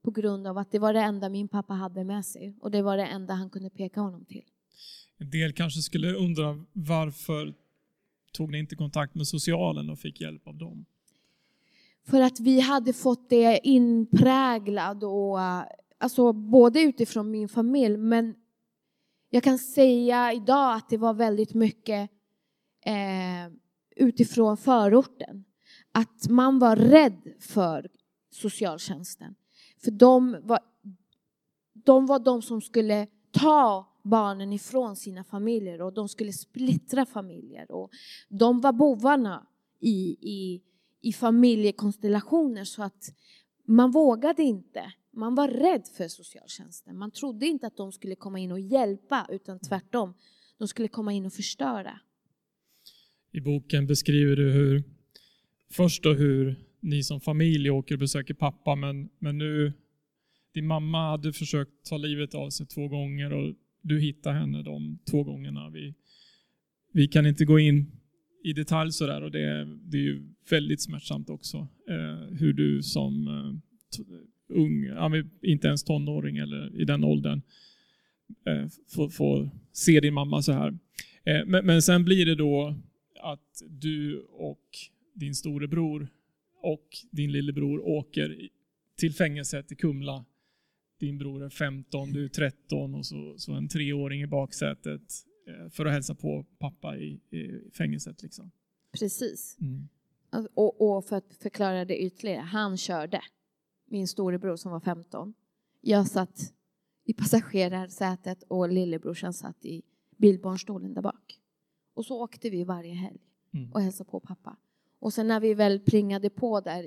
på 0.03 0.11
grund 0.11 0.47
av 0.47 0.57
att 0.57 0.71
det 0.71 0.79
var 0.79 0.93
det 0.93 1.01
enda 1.01 1.29
min 1.29 1.47
pappa 1.47 1.73
hade 1.73 2.03
med 2.03 2.25
sig 2.25 2.55
och 2.59 2.71
det 2.71 2.81
var 2.81 2.97
det 2.97 3.05
enda 3.05 3.33
han 3.33 3.49
kunde 3.49 3.69
peka 3.69 4.01
honom 4.01 4.25
till. 4.25 4.43
En 5.17 5.29
del 5.29 5.53
kanske 5.53 5.81
skulle 5.81 6.13
undra 6.13 6.65
varför 6.73 7.53
tog 8.31 8.51
ni 8.51 8.59
inte 8.59 8.75
kontakt 8.75 9.15
med 9.15 9.27
socialen 9.27 9.89
och 9.89 9.99
fick 9.99 10.21
hjälp 10.21 10.47
av 10.47 10.57
dem? 10.57 10.85
För 12.03 12.21
att 12.21 12.39
vi 12.39 12.59
hade 12.59 12.93
fått 12.93 13.29
det 13.29 13.59
inpräglad 13.63 15.03
och 15.03 15.39
alltså 15.97 16.33
både 16.33 16.81
utifrån 16.81 17.31
min 17.31 17.49
familj 17.49 17.97
men 17.97 18.35
jag 19.29 19.43
kan 19.43 19.57
säga 19.59 20.33
idag 20.33 20.75
att 20.75 20.89
det 20.89 20.97
var 20.97 21.13
väldigt 21.13 21.53
mycket 21.53 22.09
eh, 22.85 23.53
utifrån 23.95 24.57
förorten. 24.57 25.45
Att 25.97 26.29
man 26.29 26.59
var 26.59 26.75
rädd 26.75 27.33
för 27.39 27.89
socialtjänsten. 28.31 29.35
För 29.83 29.91
de 29.91 30.37
var, 30.43 30.59
de 31.73 32.05
var 32.05 32.19
de 32.19 32.41
som 32.41 32.61
skulle 32.61 33.07
ta 33.31 33.87
barnen 34.03 34.53
ifrån 34.53 34.95
sina 34.95 35.23
familjer 35.23 35.81
och 35.81 35.93
de 35.93 36.09
skulle 36.09 36.33
splittra 36.33 37.05
familjer. 37.05 37.71
Och 37.71 37.91
de 38.29 38.61
var 38.61 38.73
bovarna 38.73 39.47
i, 39.79 40.17
i, 40.21 40.61
i 41.01 41.13
familjekonstellationer 41.13 42.63
så 42.63 42.83
att 42.83 43.13
man 43.65 43.91
vågade 43.91 44.43
inte. 44.43 44.93
Man 45.11 45.35
var 45.35 45.47
rädd 45.47 45.87
för 45.97 46.07
socialtjänsten. 46.07 46.97
Man 46.97 47.11
trodde 47.11 47.45
inte 47.45 47.67
att 47.67 47.77
de 47.77 47.91
skulle 47.91 48.15
komma 48.15 48.39
in 48.39 48.51
och 48.51 48.59
hjälpa 48.59 49.27
utan 49.29 49.59
tvärtom. 49.59 50.13
De 50.57 50.67
skulle 50.67 50.87
komma 50.87 51.13
in 51.13 51.25
och 51.25 51.33
förstöra. 51.33 51.99
I 53.31 53.41
boken 53.41 53.87
beskriver 53.87 54.35
du 54.35 54.51
hur 54.51 54.94
först 55.71 56.03
då 56.03 56.13
hur 56.13 56.55
ni 56.79 57.03
som 57.03 57.21
familj 57.21 57.69
åker 57.69 57.95
och 57.95 57.99
besöker 57.99 58.33
pappa 58.33 58.75
men, 58.75 59.09
men 59.19 59.37
nu 59.37 59.73
din 60.53 60.67
mamma 60.67 61.09
hade 61.09 61.33
försökt 61.33 61.71
ta 61.89 61.97
livet 61.97 62.35
av 62.35 62.49
sig 62.49 62.65
två 62.65 62.87
gånger 62.87 63.33
och 63.33 63.53
du 63.81 63.99
hittar 63.99 64.33
henne 64.33 64.63
de 64.63 64.99
två 65.11 65.23
gångerna. 65.23 65.69
Vi, 65.69 65.93
vi 66.93 67.07
kan 67.07 67.25
inte 67.25 67.45
gå 67.45 67.59
in 67.59 67.91
i 68.43 68.53
detalj 68.53 68.91
sådär 68.91 69.21
och 69.21 69.31
det, 69.31 69.67
det 69.83 69.97
är 69.97 70.01
ju 70.01 70.33
väldigt 70.49 70.81
smärtsamt 70.81 71.29
också. 71.29 71.57
Eh, 71.89 72.37
hur 72.37 72.53
du 72.53 72.83
som 72.83 73.27
eh, 73.27 74.57
ung, 74.57 74.83
ja, 74.83 75.11
inte 75.41 75.67
ens 75.67 75.83
tonåring 75.83 76.37
eller 76.37 76.81
i 76.81 76.85
den 76.85 77.03
åldern, 77.03 77.41
eh, 78.45 78.67
får, 78.87 79.09
får, 79.09 79.49
se 79.71 79.99
din 79.99 80.13
mamma 80.13 80.41
så 80.41 80.51
här. 80.51 80.77
Eh, 81.23 81.45
men, 81.45 81.65
men 81.65 81.81
sen 81.81 82.05
blir 82.05 82.25
det 82.25 82.35
då 82.35 82.75
att 83.21 83.61
du 83.69 84.19
och 84.19 84.61
din 85.15 85.35
storebror 85.35 86.07
och 86.61 86.87
din 87.11 87.31
lillebror 87.31 87.87
åker 87.87 88.49
till 88.95 89.13
fängelset 89.13 89.71
i 89.71 89.75
Kumla. 89.75 90.25
Din 90.99 91.17
bror 91.17 91.43
är 91.43 91.49
15, 91.49 92.11
du 92.11 92.25
är 92.25 92.29
13 92.29 92.95
och 92.95 93.05
så, 93.05 93.35
så 93.37 93.53
en 93.53 93.67
treåring 93.67 94.21
i 94.21 94.27
baksätet 94.27 95.01
eh, 95.47 95.69
för 95.69 95.85
att 95.85 95.93
hälsa 95.93 96.15
på 96.15 96.45
pappa 96.59 96.97
i, 96.97 97.19
i 97.29 97.71
fängelset. 97.77 98.21
Liksom. 98.23 98.51
Precis. 98.99 99.57
Mm. 99.61 99.87
Och, 100.53 100.81
och, 100.81 101.05
för 101.05 101.15
att 101.15 101.35
förklara 101.41 101.85
det 101.85 102.03
ytterligare, 102.03 102.41
han 102.41 102.77
körde, 102.77 103.21
min 103.85 104.07
storebror 104.07 104.55
som 104.55 104.71
var 104.71 104.79
15. 104.79 105.33
Jag 105.81 106.07
satt 106.07 106.53
i 107.05 107.13
passagerarsätet 107.13 108.43
och 108.43 108.69
lillebrorsan 108.69 109.33
satt 109.33 109.65
i 109.65 109.83
bilbarnstolen 110.17 110.93
där 110.93 111.01
bak. 111.01 111.39
Och 111.93 112.05
så 112.05 112.23
åkte 112.23 112.49
vi 112.49 112.63
varje 112.63 112.93
helg 112.93 113.19
mm. 113.53 113.71
och 113.71 113.81
hälsade 113.81 114.09
på 114.09 114.19
pappa. 114.19 114.57
Och 114.99 115.13
sen 115.13 115.27
när 115.27 115.39
vi 115.39 115.53
väl 115.53 115.79
plingade 115.79 116.29
på 116.29 116.61
där 116.61 116.83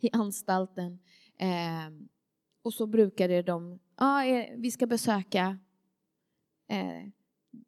i, 0.00 0.10
anstalten 0.12 0.98
eh, 1.38 2.06
och 2.62 2.74
så 2.74 2.86
brukade 2.86 3.42
de, 3.42 3.70
ja, 3.72 3.78
ah, 3.96 4.46
vi 4.56 4.70
ska 4.70 4.86
besöka 4.86 5.58
eh, 6.68 7.08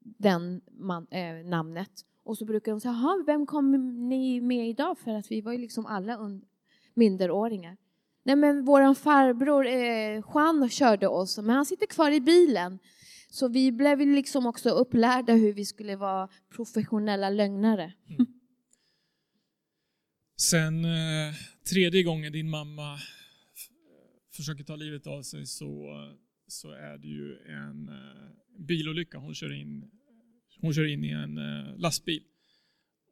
den 0.00 0.60
man, 0.78 1.06
eh, 1.10 1.34
namnet. 1.44 1.90
Och 2.22 2.38
så 2.38 2.44
brukar 2.44 2.72
de 2.72 2.80
säga, 2.80 3.24
vem 3.26 3.46
kom 3.46 3.72
ni 4.08 4.40
med 4.40 4.68
idag? 4.68 4.98
För 4.98 5.14
att 5.14 5.30
vi 5.30 5.40
var 5.40 5.52
ju 5.52 5.58
liksom 5.58 5.86
alla 5.86 6.18
minderåringar. 6.94 7.76
Nej 8.22 8.36
men 8.36 8.64
våran 8.64 8.94
farbror 8.94 9.66
eh, 9.66 10.22
Juan 10.34 10.68
körde 10.68 11.08
oss, 11.08 11.38
men 11.38 11.56
han 11.56 11.66
sitter 11.66 11.86
kvar 11.86 12.10
i 12.10 12.20
bilen. 12.20 12.78
Så 13.30 13.48
vi 13.48 13.72
blev 13.72 13.98
liksom 13.98 14.46
också 14.46 14.70
upplärda 14.70 15.32
hur 15.32 15.52
vi 15.52 15.64
skulle 15.64 15.96
vara 15.96 16.28
professionella 16.56 17.30
lögnare. 17.30 17.92
Mm. 18.08 18.26
Sen 20.36 20.84
eh, 20.84 21.34
tredje 21.70 22.02
gången 22.02 22.32
din 22.32 22.50
mamma 22.50 22.98
försöker 24.32 24.64
ta 24.64 24.76
livet 24.76 25.06
av 25.06 25.22
sig 25.22 25.46
så, 25.46 25.94
så 26.46 26.70
är 26.70 26.98
det 26.98 27.08
ju 27.08 27.36
en 27.48 27.88
eh, 27.88 28.58
bilolycka. 28.58 29.18
Hon 29.18 29.34
kör 29.34 29.52
in, 29.52 29.90
hon 30.60 30.74
kör 30.74 30.92
in 30.92 31.04
i 31.04 31.10
en 31.10 31.38
eh, 31.38 31.78
lastbil. 31.78 32.22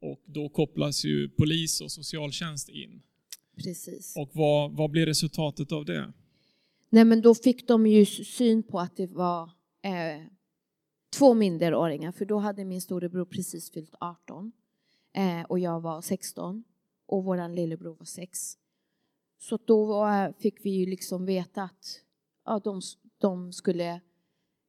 Och 0.01 0.23
då 0.27 0.49
kopplas 0.49 1.05
ju 1.05 1.29
polis 1.29 1.81
och 1.81 1.93
socialtjänst 1.93 2.69
in. 2.69 3.03
Precis. 3.57 4.17
Och 4.17 4.31
vad, 4.33 4.73
vad 4.73 4.91
blir 4.91 5.07
resultatet 5.07 5.73
av 5.73 5.85
det? 5.85 6.13
Nej 6.91 7.05
men 7.05 7.23
då 7.23 7.35
fick 7.35 7.69
de 7.69 7.87
ju 7.87 8.07
syn 8.07 8.63
på 8.63 8.81
att 8.81 8.97
det 8.97 9.07
var 9.07 9.43
eh, 9.83 10.27
två 11.19 11.35
minderåringar, 11.35 12.13
för 12.13 12.25
då 12.25 12.39
hade 12.39 12.65
min 12.65 12.81
storebror 12.81 13.25
precis 13.25 13.71
fyllt 13.71 13.95
18 14.01 14.53
eh, 15.15 15.43
och 15.43 15.59
jag 15.59 15.81
var 15.81 16.03
16 16.03 16.65
och 17.15 17.25
vår 17.25 17.49
lillebror 17.49 17.95
var 17.95 18.05
sex. 18.05 18.39
Så 19.39 19.59
då 19.65 20.09
fick 20.39 20.65
vi 20.65 20.71
ju 20.71 20.87
liksom 20.87 21.27
veta 21.27 21.63
att 21.63 22.01
ja, 22.45 22.61
de, 22.65 22.81
de 23.19 23.53
skulle 23.53 24.01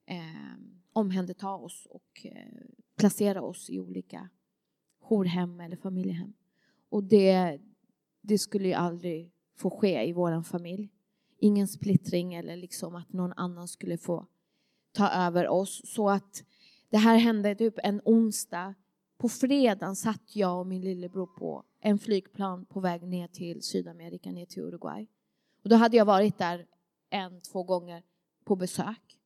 eh, 0.05 0.59
omhänderta 0.93 1.55
oss 1.55 1.87
och 1.89 2.25
eh, 2.25 2.65
placera 2.97 3.41
oss 3.41 3.69
i 3.69 3.79
olika 3.79 4.29
jourhem 5.01 5.59
eller 5.59 5.77
familjehem. 5.77 6.33
Och 6.89 7.03
det, 7.03 7.61
det 8.21 8.37
skulle 8.37 8.67
ju 8.67 8.73
aldrig 8.73 9.31
få 9.57 9.69
ske 9.69 10.07
i 10.07 10.13
vår 10.13 10.43
familj. 10.43 10.91
Ingen 11.37 11.67
splittring 11.67 12.33
eller 12.33 12.55
liksom 12.55 12.95
att 12.95 13.13
någon 13.13 13.33
annan 13.33 13.67
skulle 13.67 13.97
få 13.97 14.27
ta 14.91 15.09
över 15.09 15.47
oss. 15.47 15.81
Så 15.85 16.09
att 16.09 16.43
det 16.89 16.97
här 16.97 17.17
hände 17.17 17.55
typ 17.55 17.73
en 17.83 18.01
onsdag. 18.05 18.75
På 19.17 19.29
fredagen 19.29 19.95
satt 19.95 20.35
jag 20.35 20.59
och 20.59 20.67
min 20.67 20.81
lillebror 20.81 21.25
på 21.25 21.63
en 21.79 21.99
flygplan 21.99 22.65
på 22.65 22.79
väg 22.79 23.03
ner 23.03 23.27
till 23.27 23.61
Sydamerika, 23.61 24.31
ner 24.31 24.45
till 24.45 24.63
Uruguay. 24.63 25.07
Och 25.63 25.69
då 25.69 25.75
hade 25.75 25.97
jag 25.97 26.05
varit 26.05 26.37
där 26.37 26.67
en, 27.09 27.41
två 27.41 27.63
gånger 27.63 28.03
på 28.43 28.55
besök. 28.55 29.19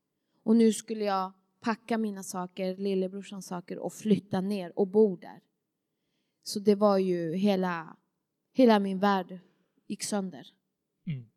Och 0.43 0.55
nu 0.55 0.73
skulle 0.73 1.05
jag 1.05 1.31
packa 1.59 1.97
mina 1.97 2.23
saker, 2.23 2.77
lillebrorsans 2.77 3.45
saker 3.45 3.79
och 3.79 3.93
flytta 3.93 4.41
ner 4.41 4.79
och 4.79 4.87
bo 4.87 5.15
där. 5.15 5.41
Så 6.43 6.59
det 6.59 6.75
var 6.75 6.97
ju 6.97 7.35
hela, 7.35 7.97
hela 8.53 8.79
min 8.79 8.99
värld 8.99 9.39
gick 9.87 10.03
sönder. 10.03 10.47
Mm. 11.07 11.29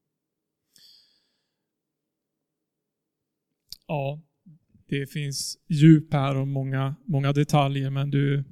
Ja, 3.87 4.21
det 4.93 5.07
finns 5.07 5.59
djup 5.69 6.13
här 6.13 6.37
och 6.37 6.49
många, 6.49 6.95
många 7.05 7.33
detaljer 7.33 7.91
men 7.91 8.11
du, 8.11 8.45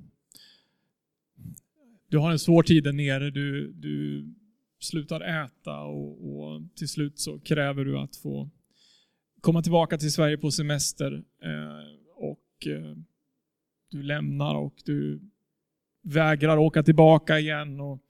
du 2.08 2.18
har 2.18 2.30
en 2.30 2.38
svår 2.38 2.62
tid 2.62 2.84
där 2.84 2.92
nere. 2.92 3.30
Du, 3.30 3.72
du 3.72 4.24
slutar 4.78 5.44
äta 5.44 5.80
och, 5.80 6.36
och 6.36 6.62
till 6.76 6.88
slut 6.88 7.18
så 7.18 7.38
kräver 7.40 7.84
du 7.84 7.98
att 7.98 8.16
få 8.16 8.50
komma 9.40 9.62
tillbaka 9.62 9.98
till 9.98 10.12
Sverige 10.12 10.36
på 10.38 10.50
semester 10.50 11.12
eh, 11.42 11.96
och 12.16 12.66
eh, 12.66 12.96
du 13.90 14.02
lämnar 14.02 14.54
och 14.54 14.74
du 14.84 15.20
vägrar 16.02 16.56
åka 16.56 16.82
tillbaka 16.82 17.38
igen. 17.38 17.80
Och, 17.80 18.02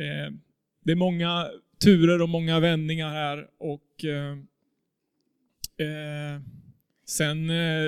eh, 0.00 0.32
det 0.84 0.92
är 0.92 0.96
många 0.96 1.48
turer 1.84 2.22
och 2.22 2.28
många 2.28 2.60
vändningar 2.60 3.08
här 3.08 3.48
och 3.58 4.04
sen 7.06 7.50
eh, 7.50 7.86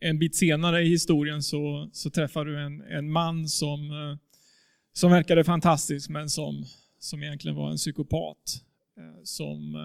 en 0.00 0.18
bit 0.18 0.36
senare 0.36 0.82
i 0.82 0.88
historien 0.88 1.42
så, 1.42 1.90
så 1.92 2.10
träffar 2.10 2.44
du 2.44 2.64
en, 2.64 2.80
en 2.80 3.12
man 3.12 3.48
som, 3.48 3.90
eh, 3.90 4.18
som 4.92 5.10
verkade 5.10 5.44
fantastisk 5.44 6.10
men 6.10 6.28
som, 6.28 6.64
som 6.98 7.22
egentligen 7.22 7.56
var 7.56 7.70
en 7.70 7.76
psykopat. 7.76 8.62
Eh, 8.98 9.22
som 9.24 9.76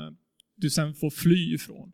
du 0.56 0.70
sen 0.70 0.94
får 0.94 1.10
fly 1.10 1.54
ifrån. 1.54 1.92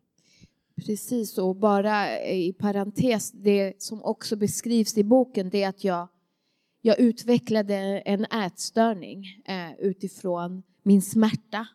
Precis, 0.86 1.38
och 1.38 1.56
bara 1.56 2.20
i 2.26 2.52
parentes, 2.52 3.32
det 3.32 3.82
som 3.82 4.02
också 4.02 4.36
beskrivs 4.36 4.98
i 4.98 5.04
boken 5.04 5.50
det 5.50 5.62
är 5.62 5.68
att 5.68 5.84
jag, 5.84 6.08
jag 6.82 7.00
utvecklade 7.00 7.74
en 7.98 8.24
ätstörning 8.24 9.24
utifrån 9.78 10.62
min 10.82 11.02
smärta. 11.02 11.66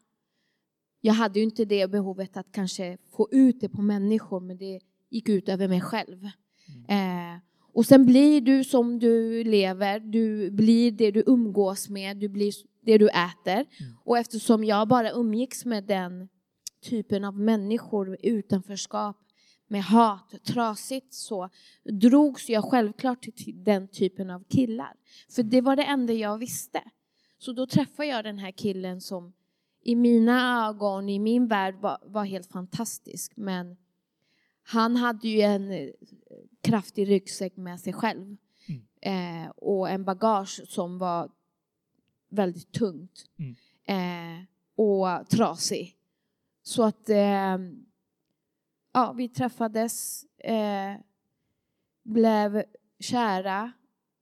Jag 1.01 1.13
hade 1.13 1.39
ju 1.39 1.45
inte 1.45 1.65
det 1.65 1.91
behovet 1.91 2.37
att 2.37 2.51
kanske 2.51 2.97
få 3.11 3.27
ut 3.31 3.61
det 3.61 3.69
på 3.69 3.81
människor, 3.81 4.39
men 4.39 4.57
det 4.57 4.79
gick 5.09 5.29
ut 5.29 5.49
över 5.49 5.67
mig 5.67 5.81
själv. 5.81 6.29
Mm. 6.87 7.35
Eh, 7.35 7.39
och 7.73 7.85
sen 7.85 8.05
blir 8.05 8.41
du 8.41 8.63
som 8.63 8.99
du 8.99 9.43
lever, 9.43 9.99
du 9.99 10.51
blir 10.51 10.91
det 10.91 11.11
du 11.11 11.23
umgås 11.27 11.89
med, 11.89 12.17
du 12.17 12.27
blir 12.27 12.53
det 12.81 12.97
du 12.97 13.09
äter. 13.09 13.65
Mm. 13.79 13.97
Och 14.03 14.17
eftersom 14.17 14.63
jag 14.63 14.87
bara 14.87 15.11
umgicks 15.11 15.65
med 15.65 15.83
den 15.83 16.29
typen 16.81 17.23
av 17.23 17.39
människor, 17.39 18.17
utanförskap, 18.23 19.17
med 19.67 19.83
hat, 19.83 20.35
trasigt 20.43 21.13
så 21.13 21.49
drogs 21.83 22.49
jag 22.49 22.63
självklart 22.63 23.21
till 23.21 23.63
den 23.63 23.87
typen 23.87 24.29
av 24.29 24.43
killar. 24.43 24.93
För 25.35 25.43
det 25.43 25.61
var 25.61 25.75
det 25.75 25.83
enda 25.83 26.13
jag 26.13 26.37
visste. 26.37 26.81
Så 27.37 27.53
då 27.53 27.67
träffade 27.67 28.09
jag 28.09 28.23
den 28.23 28.39
här 28.39 28.51
killen 28.51 29.01
som 29.01 29.33
i 29.83 29.95
mina 29.95 30.67
ögon, 30.67 31.09
i 31.09 31.19
min 31.19 31.47
värld 31.47 31.75
var, 31.81 31.97
var 32.05 32.25
helt 32.25 32.47
fantastisk. 32.47 33.31
Men 33.35 33.77
han 34.69 34.95
hade 34.95 35.27
ju 35.27 35.41
en 35.41 35.71
eh, 35.71 35.89
kraftig 36.61 37.09
ryggsäck 37.09 37.57
med 37.57 37.79
sig 37.79 37.93
själv. 37.93 38.37
Mm. 38.67 39.45
Eh, 39.45 39.49
och 39.49 39.89
en 39.89 40.03
bagage 40.03 40.61
som 40.67 40.97
var 40.97 41.31
väldigt 42.29 42.71
tungt. 42.71 43.25
Mm. 43.37 43.55
Eh, 43.85 44.45
och 44.75 45.29
trasig. 45.29 45.97
Så 46.63 46.83
att 46.83 47.09
eh, 47.09 47.57
ja, 48.93 49.13
vi 49.17 49.29
träffades, 49.29 50.23
eh, 50.37 50.95
blev 52.03 52.63
kära. 52.99 53.71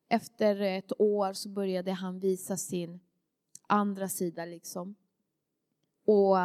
Efter 0.10 0.62
ett 0.62 0.92
år 1.00 1.34
så 1.34 1.50
började 1.50 1.92
han 1.92 2.20
visa 2.20 2.58
sin 2.58 3.00
andra 3.68 4.10
sida 4.10 4.46
liksom. 4.46 4.96
Och 6.06 6.38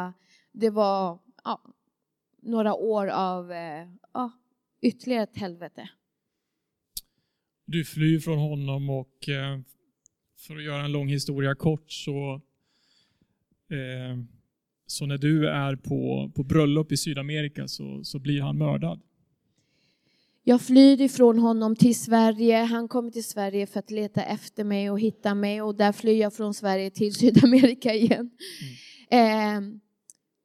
det 0.51 0.69
var 0.69 1.19
ja, 1.43 1.61
några 2.43 2.73
år 2.73 3.07
av 3.07 3.51
eh, 3.51 3.87
ja, 4.13 4.31
ytterligare 4.81 5.23
ett 5.23 5.37
helvete. 5.37 5.89
Du 7.65 7.85
flyr 7.85 8.19
från 8.19 8.37
honom 8.37 8.89
och 8.89 9.29
eh, 9.29 9.59
för 10.47 10.57
att 10.57 10.63
göra 10.63 10.85
en 10.85 10.91
lång 10.91 11.07
historia 11.07 11.55
kort 11.55 11.91
så, 11.91 12.41
eh, 13.69 14.23
så 14.87 15.05
när 15.05 15.17
du 15.17 15.49
är 15.49 15.75
på, 15.75 16.31
på 16.35 16.43
bröllop 16.43 16.91
i 16.91 16.97
Sydamerika 16.97 17.67
så, 17.67 18.03
så 18.03 18.19
blir 18.19 18.41
han 18.41 18.57
mördad. 18.57 19.01
Jag 20.45 20.61
flyr 20.61 21.01
ifrån 21.01 21.39
honom 21.39 21.75
till 21.75 21.99
Sverige. 21.99 22.57
Han 22.57 22.87
kommer 22.87 23.11
till 23.11 23.23
Sverige 23.23 23.67
för 23.67 23.79
att 23.79 23.91
leta 23.91 24.23
efter 24.23 24.63
mig 24.63 24.89
och 24.89 24.99
hitta 24.99 25.35
mig 25.35 25.61
och 25.61 25.75
där 25.75 25.91
flyr 25.91 26.21
jag 26.21 26.33
från 26.33 26.53
Sverige 26.53 26.91
till 26.91 27.13
Sydamerika 27.19 27.93
igen. 27.93 28.31
Mm. 29.09 29.73
Eh, 29.73 29.79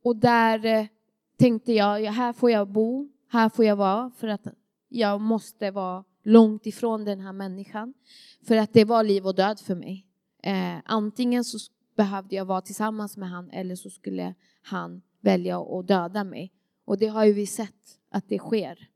och 0.04 0.16
där 0.16 0.88
tänkte 1.38 1.72
jag, 1.72 2.00
här 2.00 2.32
får 2.32 2.50
jag 2.50 2.68
bo, 2.68 3.08
här 3.28 3.48
får 3.48 3.64
jag 3.64 3.76
vara 3.76 4.10
för 4.16 4.28
att 4.28 4.46
jag 4.88 5.20
måste 5.20 5.70
vara 5.70 6.04
långt 6.22 6.66
ifrån 6.66 7.04
den 7.04 7.20
här 7.20 7.32
människan. 7.32 7.94
För 8.42 8.56
att 8.56 8.72
det 8.72 8.84
var 8.84 9.04
liv 9.04 9.26
och 9.26 9.34
död 9.34 9.60
för 9.60 9.74
mig. 9.74 10.06
Eh, 10.42 10.76
antingen 10.84 11.44
så 11.44 11.58
behövde 11.96 12.36
jag 12.36 12.44
vara 12.44 12.60
tillsammans 12.60 13.16
med 13.16 13.30
han 13.30 13.50
eller 13.50 13.76
så 13.76 13.90
skulle 13.90 14.34
han 14.62 15.02
välja 15.20 15.60
att 15.60 15.88
döda 15.88 16.24
mig. 16.24 16.52
Och 16.84 16.98
det 16.98 17.06
har 17.06 17.24
ju 17.24 17.32
vi 17.32 17.46
sett 17.46 17.98
att 18.10 18.28
det 18.28 18.38
sker. 18.38 18.88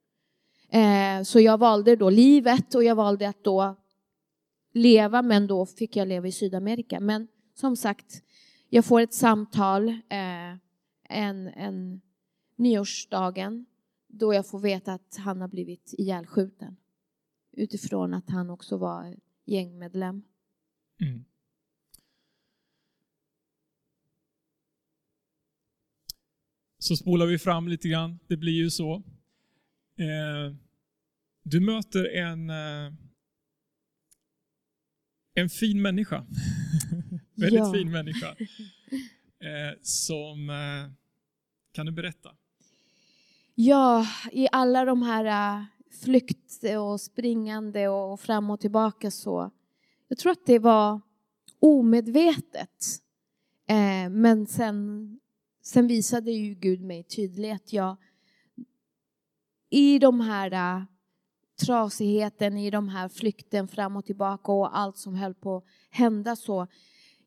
Eh, 0.68 1.22
så 1.22 1.40
jag 1.40 1.58
valde 1.58 1.96
då 1.96 2.10
livet 2.10 2.74
och 2.74 2.84
jag 2.84 2.94
valde 2.94 3.28
att 3.28 3.44
då 3.44 3.76
leva 4.72 5.22
men 5.22 5.46
då 5.46 5.66
fick 5.66 5.96
jag 5.96 6.08
leva 6.08 6.26
i 6.26 6.32
Sydamerika. 6.32 7.00
Men 7.00 7.28
som 7.54 7.76
sagt, 7.76 8.22
jag 8.68 8.84
får 8.84 9.00
ett 9.00 9.14
samtal, 9.14 9.88
eh, 9.88 10.52
en, 11.08 11.48
en 11.48 12.00
nyårsdagen 12.62 13.66
då 14.06 14.34
jag 14.34 14.46
får 14.46 14.60
veta 14.60 14.92
att 14.92 15.16
han 15.16 15.40
har 15.40 15.48
blivit 15.48 15.94
ihjälskjuten 15.98 16.76
utifrån 17.52 18.14
att 18.14 18.30
han 18.30 18.50
också 18.50 18.76
var 18.76 19.16
gängmedlem. 19.44 20.22
Mm. 21.00 21.24
Så 26.78 26.96
spolar 26.96 27.26
vi 27.26 27.38
fram 27.38 27.68
lite 27.68 27.88
grann. 27.88 28.18
Det 28.26 28.36
blir 28.36 28.52
ju 28.52 28.70
så. 28.70 28.94
Eh, 29.96 30.56
du 31.42 31.60
möter 31.60 32.04
en, 32.04 32.50
eh, 32.50 32.92
en 35.34 35.48
fin 35.48 35.82
människa. 35.82 36.26
Väldigt 37.34 37.58
ja. 37.58 37.72
fin 37.72 37.90
människa. 37.90 38.36
Eh, 39.40 39.78
som, 39.82 40.48
kan 41.72 41.86
du 41.86 41.92
berätta? 41.92 42.36
Ja, 43.54 44.06
i 44.32 44.48
alla 44.52 44.84
de 44.84 45.02
här 45.02 45.58
äh, 45.58 45.64
flykt 46.02 46.64
och 46.78 47.00
springande 47.00 47.88
och 47.88 48.20
fram 48.20 48.50
och 48.50 48.60
tillbaka 48.60 49.10
så. 49.10 49.50
Jag 50.08 50.18
tror 50.18 50.32
att 50.32 50.46
det 50.46 50.58
var 50.58 51.00
omedvetet. 51.60 53.02
Eh, 53.68 54.10
men 54.10 54.46
sen, 54.46 55.20
sen 55.62 55.86
visade 55.86 56.32
ju 56.32 56.54
Gud 56.54 56.80
mig 56.80 57.02
tydligt. 57.02 57.72
Jag, 57.72 57.96
I 59.70 59.98
de 59.98 60.20
här 60.20 60.52
äh, 60.52 60.84
trasigheten, 61.66 62.58
i 62.58 62.70
de 62.70 62.88
här 62.88 63.08
flykten 63.08 63.68
fram 63.68 63.96
och 63.96 64.04
tillbaka 64.04 64.52
och 64.52 64.78
allt 64.78 64.96
som 64.96 65.14
höll 65.14 65.34
på 65.34 65.56
att 65.56 65.64
hända 65.90 66.36
så. 66.36 66.66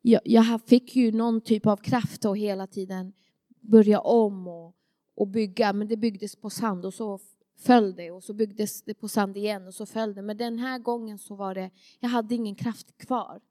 Jag, 0.01 0.21
jag 0.25 0.61
fick 0.65 0.95
ju 0.95 1.11
någon 1.11 1.41
typ 1.41 1.65
av 1.65 1.77
kraft 1.77 2.25
att 2.25 2.37
hela 2.37 2.67
tiden 2.67 3.13
börja 3.61 3.99
om 3.99 4.47
och 4.47 4.75
och 5.15 5.27
bygga, 5.27 5.73
men 5.73 5.87
det 5.87 5.97
byggdes 5.97 6.35
på 6.35 6.49
sand 6.49 6.85
och 6.85 6.93
så 6.93 7.19
föll 7.57 7.95
det 7.95 8.11
och 8.11 8.23
så 8.23 8.33
byggdes 8.33 8.81
det 8.83 8.93
på 8.93 9.07
sand 9.07 9.37
igen 9.37 9.67
och 9.67 9.73
så 9.73 9.85
föll 9.85 10.13
det. 10.13 10.21
Men 10.21 10.37
den 10.37 10.59
här 10.59 10.79
gången 10.79 11.17
så 11.17 11.35
var 11.35 11.55
det, 11.55 11.69
jag 11.99 12.09
hade 12.09 12.35
ingen 12.35 12.55
kraft 12.55 12.97
kvar. 12.97 13.41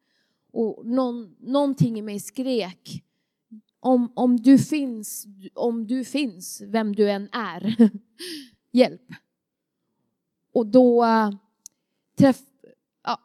Och 0.53 0.87
någon, 0.87 1.37
någonting 1.39 1.99
i 1.99 2.03
mig 2.03 2.21
skrek 2.21 3.05
om, 3.81 4.13
om 4.15 4.37
du 4.37 4.59
finns, 4.59 5.27
om 5.55 5.87
du 5.87 6.05
finns, 6.05 6.61
vem 6.61 6.95
du 6.95 7.11
än 7.11 7.29
är, 7.33 7.91
hjälp. 8.73 9.13
Och 10.53 10.67
då 10.67 11.05
äh, 11.05 11.31
träff, 12.19 12.43
ja, 13.05 13.21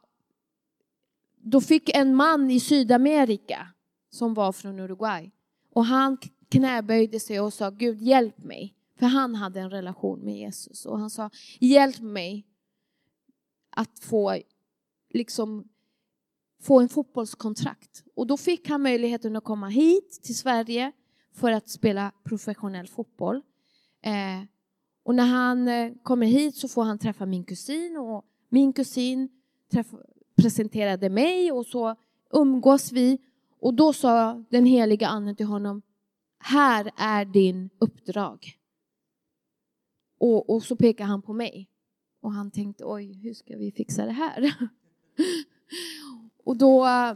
då 1.37 1.61
fick 1.61 1.89
en 1.89 2.15
man 2.15 2.51
i 2.51 2.59
Sydamerika 2.59 3.67
som 4.09 4.33
var 4.33 4.51
från 4.51 4.79
Uruguay 4.79 5.31
och 5.69 5.85
han 5.85 6.17
knäböjde 6.49 7.19
sig 7.19 7.39
och 7.39 7.53
sa 7.53 7.69
Gud 7.69 8.01
hjälp 8.01 8.37
mig. 8.37 8.75
För 8.99 9.05
han 9.05 9.35
hade 9.35 9.59
en 9.59 9.69
relation 9.69 10.19
med 10.19 10.37
Jesus 10.37 10.85
och 10.85 10.99
han 10.99 11.09
sa 11.09 11.29
hjälp 11.59 11.99
mig 11.99 12.45
att 13.69 13.99
få 13.99 14.41
liksom 15.09 15.67
få 16.61 16.79
en 16.79 16.89
fotbollskontrakt. 16.89 18.03
Och 18.15 18.27
då 18.27 18.37
fick 18.37 18.69
han 18.69 18.81
möjligheten 18.81 19.35
att 19.35 19.43
komma 19.43 19.67
hit 19.67 20.19
till 20.23 20.37
Sverige 20.37 20.91
för 21.33 21.51
att 21.51 21.69
spela 21.69 22.11
professionell 22.23 22.87
fotboll. 22.87 23.41
Eh, 24.01 24.43
och 25.03 25.15
när 25.15 25.25
han 25.25 25.67
eh, 25.67 25.93
kommer 26.03 26.27
hit 26.27 26.55
så 26.55 26.67
får 26.67 26.83
han 26.83 26.99
träffa 26.99 27.25
min 27.25 27.43
kusin 27.43 27.97
och 27.97 28.25
min 28.49 28.73
kusin 28.73 29.29
träff, 29.71 29.87
presenterade 30.35 31.09
mig 31.09 31.51
och 31.51 31.65
så 31.65 31.95
umgås 32.31 32.91
vi. 32.91 33.17
Och 33.59 33.73
då 33.73 33.93
sa 33.93 34.43
den 34.49 34.65
heliga 34.65 35.07
anden 35.07 35.35
till 35.35 35.45
honom, 35.45 35.81
här 36.39 36.91
är 36.97 37.25
din 37.25 37.69
uppdrag. 37.79 38.59
Och, 40.19 40.49
och 40.49 40.63
så 40.63 40.75
pekar 40.75 41.05
han 41.05 41.21
på 41.21 41.33
mig. 41.33 41.69
Och 42.21 42.31
han 42.31 42.51
tänkte, 42.51 42.83
oj, 42.85 43.13
hur 43.13 43.33
ska 43.33 43.57
vi 43.57 43.71
fixa 43.71 44.05
det 44.05 44.11
här? 44.11 44.53
och 46.43 46.57
då 46.57 46.85
eh, 46.85 47.13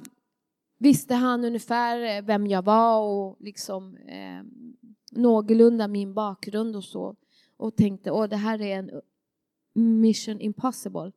visste 0.77 1.15
han 1.15 1.45
ungefär 1.45 2.17
eh, 2.17 2.25
vem 2.25 2.47
jag 2.47 2.62
var 2.62 3.01
och 3.01 3.38
liksom 3.39 3.97
eh, 3.97 4.43
någorlunda 5.12 5.88
min 5.88 6.13
bakgrund 6.13 6.75
och 6.75 6.83
så. 6.83 7.15
och 7.57 7.75
tänkte 7.75 8.12
att 8.12 8.29
det 8.29 8.36
här 8.36 8.62
är 8.62 8.77
en 8.77 8.89
eh, 8.89 8.99
mission 9.73 10.41
impossible. 10.41 11.12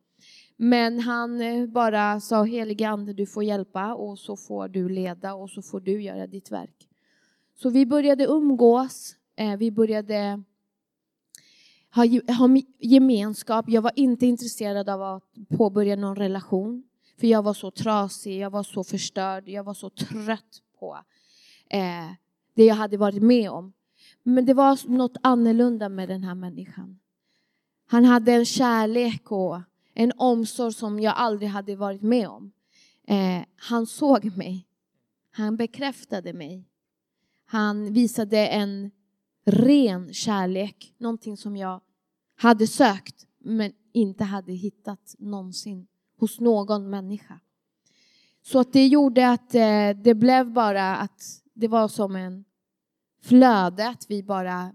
Men 0.57 0.99
han 0.99 1.41
bara 1.71 2.19
sa 2.19 2.43
helige 2.43 2.89
ande 2.89 3.13
du 3.13 3.25
får 3.25 3.43
hjälpa 3.43 3.95
och 3.95 4.19
så 4.19 4.37
får 4.37 4.67
du 4.67 4.89
leda 4.89 5.33
och 5.33 5.49
så 5.49 5.61
får 5.61 5.79
du 5.79 6.01
göra 6.01 6.27
ditt 6.27 6.51
verk. 6.51 6.86
Så 7.59 7.69
vi 7.69 7.85
började 7.85 8.25
umgås, 8.25 9.15
eh, 9.35 9.57
vi 9.57 9.71
började 9.71 10.43
ha, 11.95 12.05
ha 12.37 12.57
gemenskap. 12.79 13.65
Jag 13.69 13.81
var 13.81 13.91
inte 13.95 14.25
intresserad 14.25 14.89
av 14.89 15.01
att 15.01 15.23
påbörja 15.57 15.95
någon 15.95 16.15
relation. 16.15 16.83
För 17.19 17.27
jag 17.27 17.43
var 17.43 17.53
så 17.53 17.71
trasig, 17.71 18.39
jag 18.39 18.49
var 18.49 18.63
så 18.63 18.83
förstörd, 18.83 19.49
jag 19.49 19.63
var 19.63 19.73
så 19.73 19.89
trött 19.89 20.61
på 20.79 20.97
eh, 21.69 22.11
det 22.53 22.65
jag 22.65 22.75
hade 22.75 22.97
varit 22.97 23.23
med 23.23 23.51
om. 23.51 23.73
Men 24.23 24.45
det 24.45 24.53
var 24.53 24.89
något 24.89 25.17
annorlunda 25.23 25.89
med 25.89 26.09
den 26.09 26.23
här 26.23 26.35
människan. 26.35 26.99
Han 27.87 28.05
hade 28.05 28.33
en 28.33 28.45
kärlek 28.45 29.31
och 29.31 29.61
en 29.93 30.11
omsorg 30.17 30.73
som 30.73 30.99
jag 30.99 31.13
aldrig 31.17 31.49
hade 31.49 31.75
varit 31.75 32.01
med 32.01 32.29
om. 32.29 32.51
Eh, 33.07 33.41
han 33.55 33.85
såg 33.85 34.37
mig. 34.37 34.67
Han 35.31 35.57
bekräftade 35.57 36.33
mig. 36.33 36.63
Han 37.49 37.93
visade 37.93 38.47
en 38.47 38.91
ren 39.45 40.13
kärlek, 40.13 40.93
någonting 40.97 41.37
som 41.37 41.57
jag 41.57 41.81
hade 42.35 42.67
sökt 42.67 43.27
men 43.39 43.71
inte 43.93 44.23
hade 44.23 44.53
hittat 44.53 45.15
någonsin 45.19 45.87
hos 46.19 46.39
någon 46.39 46.89
människa. 46.89 47.39
Så 48.41 48.59
att 48.59 48.73
det 48.73 48.87
gjorde 48.87 49.29
att 49.29 49.55
eh, 49.55 49.89
det 50.03 50.15
blev 50.15 50.53
bara 50.53 50.97
att 50.97 51.21
det 51.53 51.67
var 51.67 51.87
som 51.87 52.15
en 52.15 52.45
flöde, 53.21 53.89
att 53.89 54.05
vi 54.09 54.23
bara 54.23 54.73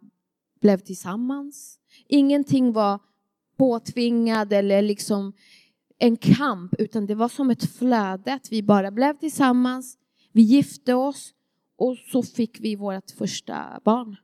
blev 0.60 0.78
tillsammans. 0.78 1.78
Ingenting 2.06 2.72
var 2.72 2.98
påtvingad 3.56 4.52
eller 4.52 4.82
liksom 4.82 5.32
en 5.98 6.16
kamp, 6.16 6.74
utan 6.78 7.06
det 7.06 7.14
var 7.14 7.28
som 7.28 7.50
ett 7.50 7.78
flöde, 7.78 8.34
att 8.34 8.52
vi 8.52 8.62
bara 8.62 8.90
blev 8.90 9.18
tillsammans. 9.18 9.98
Vi 10.32 10.42
gifte 10.42 10.94
oss 10.94 11.34
och 11.82 11.98
så 11.98 12.22
fick 12.22 12.60
vi 12.60 12.76
vårt 12.76 13.10
första 13.10 13.80
barn. 13.84 14.16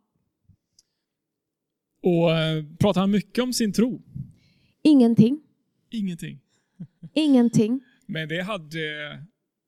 Och 2.03 2.33
eh, 2.33 2.65
pratar 2.79 3.01
han 3.01 3.11
mycket 3.11 3.45
om 3.45 3.53
sin 3.53 3.73
tro? 3.73 4.03
Ingenting. 4.83 5.41
Ingenting. 5.91 6.41
Ingenting. 7.15 7.81
Men 8.07 8.29
det 8.29 8.43
hade 8.43 8.79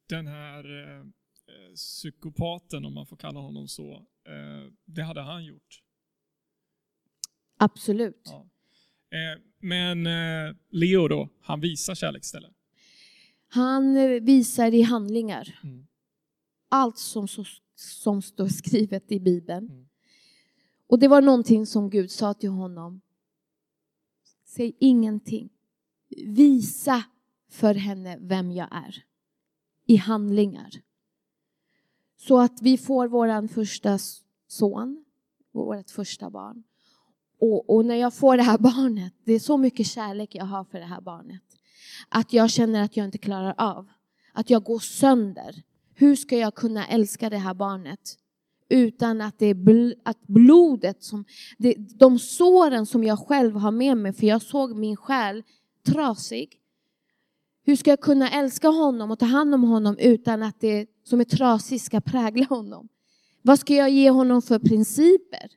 den 0.08 0.26
här 0.26 0.88
eh, 0.98 1.04
psykopaten, 1.74 2.84
om 2.84 2.94
man 2.94 3.06
får 3.06 3.16
kalla 3.16 3.40
honom 3.40 3.68
så, 3.68 3.92
eh, 4.26 4.72
det 4.84 5.02
hade 5.02 5.20
han 5.20 5.44
gjort. 5.44 5.82
Absolut. 7.58 8.22
Ja. 8.24 8.48
Eh, 9.18 9.40
men 9.58 10.06
eh, 10.06 10.54
Leo 10.70 11.08
då, 11.08 11.28
han 11.40 11.60
visar 11.60 11.94
kärlek 11.94 12.22
istället? 12.22 12.52
Han 13.48 13.96
eh, 13.96 14.20
visar 14.20 14.74
i 14.74 14.82
handlingar. 14.82 15.58
Mm. 15.62 15.86
Allt 16.68 16.98
som, 16.98 17.28
som 17.80 18.22
står 18.22 18.48
skrivet 18.62 19.12
i 19.12 19.20
Bibeln. 19.20 19.70
Mm. 19.70 19.86
Och 20.86 20.98
det 20.98 21.08
var 21.08 21.22
någonting 21.22 21.66
som 21.66 21.90
Gud 21.90 22.10
sa 22.10 22.34
till 22.34 22.50
honom. 22.50 23.00
Säg 24.44 24.76
ingenting. 24.78 25.50
Visa 26.26 27.04
för 27.50 27.74
henne 27.74 28.18
vem 28.20 28.52
jag 28.52 28.68
är. 28.70 29.04
I 29.86 29.96
handlingar. 29.96 30.70
Så 32.16 32.40
att 32.40 32.62
vi 32.62 32.78
får 32.78 33.08
vår 33.08 33.48
första 33.48 33.98
son, 34.46 35.04
vårt 35.52 35.90
första 35.90 36.30
barn. 36.30 36.62
Och, 37.38 37.70
och, 37.70 37.84
när 37.84 37.94
jag 37.94 38.14
får 38.14 38.36
det 38.36 38.42
här 38.42 38.58
barnet, 38.74 39.14
det 39.24 39.32
är 39.32 39.38
så 39.38 39.56
mycket 39.56 39.86
kärlek 39.86 40.34
jag 40.34 40.44
har 40.44 40.64
för 40.64 40.78
det 40.78 40.84
här 40.84 41.00
barnet. 41.00 41.42
Att 42.08 42.32
jag 42.32 42.50
känner 42.50 42.82
att 42.82 42.96
jag 42.96 43.04
inte 43.04 43.18
klarar 43.18 43.54
av. 43.58 43.88
Att 44.32 44.50
jag 44.50 44.64
går 44.64 44.78
sönder. 44.78 45.62
Hur 46.00 46.16
ska 46.16 46.38
jag 46.38 46.54
kunna 46.54 46.86
älska 46.86 47.30
det 47.30 47.38
här 47.38 47.54
barnet? 47.54 48.00
Utan 48.68 49.20
att 49.20 49.38
det 49.38 49.46
är 49.46 49.54
bl 49.54 49.92
att 50.02 50.26
blodet, 50.26 51.02
som, 51.02 51.24
det, 51.58 51.74
de 51.78 52.18
såren 52.18 52.86
som 52.86 53.04
jag 53.04 53.18
själv 53.18 53.56
har 53.56 53.70
med 53.70 53.96
mig, 53.96 54.12
för 54.12 54.26
jag 54.26 54.42
såg 54.42 54.76
min 54.76 54.96
själ 54.96 55.42
trasig. 55.86 56.60
Hur 57.64 57.76
ska 57.76 57.90
jag 57.90 58.00
kunna 58.00 58.30
älska 58.30 58.68
honom 58.68 59.10
och 59.10 59.18
ta 59.18 59.26
hand 59.26 59.54
om 59.54 59.62
honom 59.62 59.96
utan 59.98 60.42
att 60.42 60.60
det 60.60 60.86
som 61.04 61.20
är 61.20 61.24
trasigt 61.24 61.84
ska 61.84 62.00
prägla 62.00 62.44
honom? 62.44 62.88
Vad 63.42 63.58
ska 63.58 63.74
jag 63.74 63.90
ge 63.90 64.10
honom 64.10 64.42
för 64.42 64.58
principer? 64.58 65.50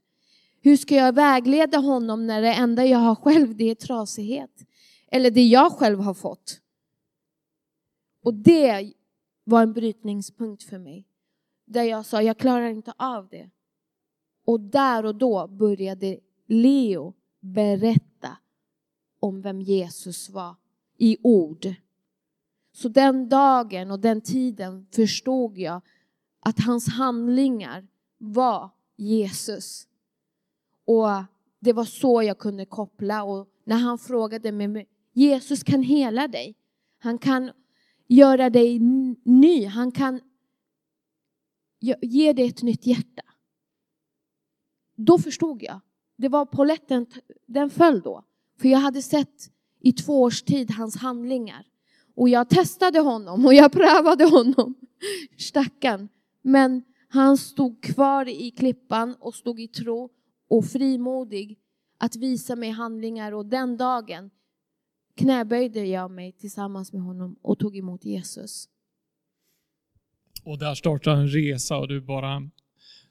Hur 0.61 0.77
ska 0.77 0.95
jag 0.95 1.15
vägleda 1.15 1.77
honom 1.77 2.27
när 2.27 2.41
det 2.41 2.53
enda 2.53 2.85
jag 2.85 2.99
har 2.99 3.15
själv 3.15 3.55
det 3.55 3.69
är 3.69 3.75
trasighet? 3.75 4.65
Eller 5.11 5.31
det 5.31 5.43
jag 5.43 5.71
själv 5.71 5.99
har 5.99 6.13
fått. 6.13 6.59
Och 8.23 8.33
det 8.33 8.93
var 9.43 9.63
en 9.63 9.73
brytningspunkt 9.73 10.63
för 10.63 10.79
mig. 10.79 11.07
Där 11.65 11.83
jag 11.83 12.05
sa, 12.05 12.21
jag 12.21 12.37
klarar 12.37 12.69
inte 12.69 12.93
av 12.97 13.27
det. 13.27 13.49
Och 14.45 14.59
där 14.59 15.05
och 15.05 15.15
då 15.15 15.47
började 15.47 16.19
Leo 16.47 17.13
berätta 17.39 18.37
om 19.19 19.41
vem 19.41 19.61
Jesus 19.61 20.29
var 20.29 20.55
i 20.97 21.17
ord. 21.23 21.73
Så 22.71 22.89
den 22.89 23.29
dagen 23.29 23.91
och 23.91 23.99
den 23.99 24.21
tiden 24.21 24.87
förstod 24.91 25.57
jag 25.57 25.81
att 26.39 26.59
hans 26.59 26.87
handlingar 26.87 27.87
var 28.17 28.69
Jesus. 28.95 29.87
Och 30.85 31.07
det 31.59 31.73
var 31.73 31.85
så 31.85 32.23
jag 32.23 32.37
kunde 32.37 32.65
koppla. 32.65 33.23
Och 33.23 33.47
när 33.63 33.77
han 33.77 33.99
frågade 33.99 34.51
mig, 34.51 34.87
Jesus 35.13 35.63
kan 35.63 35.83
hela 35.83 36.27
dig. 36.27 36.55
Han 36.99 37.17
kan 37.17 37.51
göra 38.07 38.49
dig 38.49 38.79
ny. 39.23 39.65
Han 39.65 39.91
kan 39.91 40.19
ge 42.01 42.33
dig 42.33 42.47
ett 42.47 42.61
nytt 42.61 42.85
hjärta. 42.85 43.23
Då 44.95 45.17
förstod 45.17 45.63
jag. 45.63 45.79
Det 46.15 46.29
var 46.29 46.45
poletten, 46.45 47.05
den 47.45 47.69
föll 47.69 48.01
då. 48.01 48.23
För 48.59 48.69
jag 48.69 48.79
hade 48.79 49.01
sett 49.01 49.51
i 49.79 49.93
två 49.93 50.21
års 50.21 50.41
tid 50.41 50.71
hans 50.71 50.97
handlingar. 50.97 51.65
Och 52.15 52.29
jag 52.29 52.49
testade 52.49 52.99
honom 52.99 53.45
och 53.45 53.53
jag 53.53 53.71
prövade 53.71 54.25
honom. 54.25 54.75
Stackarn. 55.37 56.09
Men 56.41 56.83
han 57.07 57.37
stod 57.37 57.83
kvar 57.83 58.29
i 58.29 58.51
klippan 58.51 59.15
och 59.19 59.35
stod 59.35 59.59
i 59.59 59.67
tro 59.67 60.09
och 60.47 60.65
frimodig 60.65 61.59
att 61.97 62.15
visa 62.15 62.55
mig 62.55 62.69
handlingar 62.69 63.31
och 63.31 63.45
den 63.45 63.77
dagen 63.77 64.29
knäböjde 65.17 65.85
jag 65.85 66.11
mig 66.11 66.31
tillsammans 66.31 66.93
med 66.93 67.01
honom 67.01 67.35
och 67.41 67.59
tog 67.59 67.77
emot 67.77 68.05
Jesus. 68.05 68.69
Och 70.43 70.59
där 70.59 70.75
startar 70.75 71.15
en 71.15 71.27
resa 71.27 71.77
och 71.77 71.87
du 71.87 72.01
bara 72.01 72.49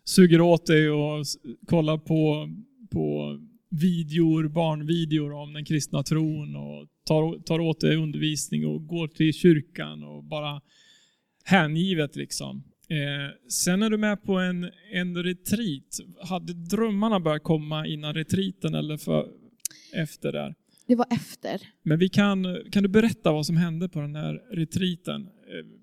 suger 0.05 0.41
åt 0.41 0.67
dig 0.67 0.91
och 0.91 1.25
kollar 1.67 1.99
på, 1.99 2.49
på 2.91 3.39
videor, 3.71 4.49
barnvideor 4.49 5.33
om 5.33 5.53
den 5.53 5.65
kristna 5.65 6.03
tron 6.03 6.57
och 6.57 6.89
tar, 7.05 7.43
tar 7.43 7.61
åt 7.61 7.81
dig 7.81 7.97
undervisning 7.97 8.67
och 8.67 8.87
går 8.87 9.09
till 9.09 9.33
kyrkan 9.33 10.05
och 10.05 10.25
bara 10.25 10.61
hängivet 11.45 12.17
liksom. 12.17 12.65
Eh, 12.89 13.51
sen 13.51 13.83
är 13.83 13.91
du 13.91 13.97
med 13.97 14.23
på 14.23 14.39
en, 14.39 14.71
en 14.93 15.23
retreat. 15.23 15.99
Hade 16.29 16.53
drömmarna 16.53 17.21
börjat 17.21 17.43
komma 17.43 17.87
innan 17.87 18.15
retreaten 18.15 18.75
eller 18.75 18.97
för, 18.97 19.29
efter 19.95 20.33
där? 20.33 20.55
Det 20.87 20.95
var 20.95 21.07
efter. 21.11 21.69
Men 21.83 21.99
vi 21.99 22.09
kan, 22.09 22.47
kan 22.73 22.83
du 22.83 22.89
berätta 22.89 23.33
vad 23.33 23.47
som 23.47 23.57
hände 23.57 23.89
på 23.89 24.01
den 24.01 24.17
här 24.17 24.43
retreaten? 24.51 25.23
Eh, 25.23 25.83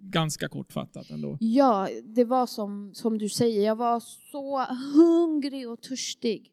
ganska 0.00 0.48
kortfattat 0.48 1.10
ändå. 1.10 1.38
Ja, 1.40 1.88
det 2.04 2.24
var 2.24 2.46
som, 2.46 2.94
som 2.94 3.18
du 3.18 3.28
säger, 3.28 3.66
jag 3.66 3.76
var 3.76 4.00
så 4.00 4.64
hungrig 4.94 5.68
och 5.68 5.80
törstig 5.80 6.50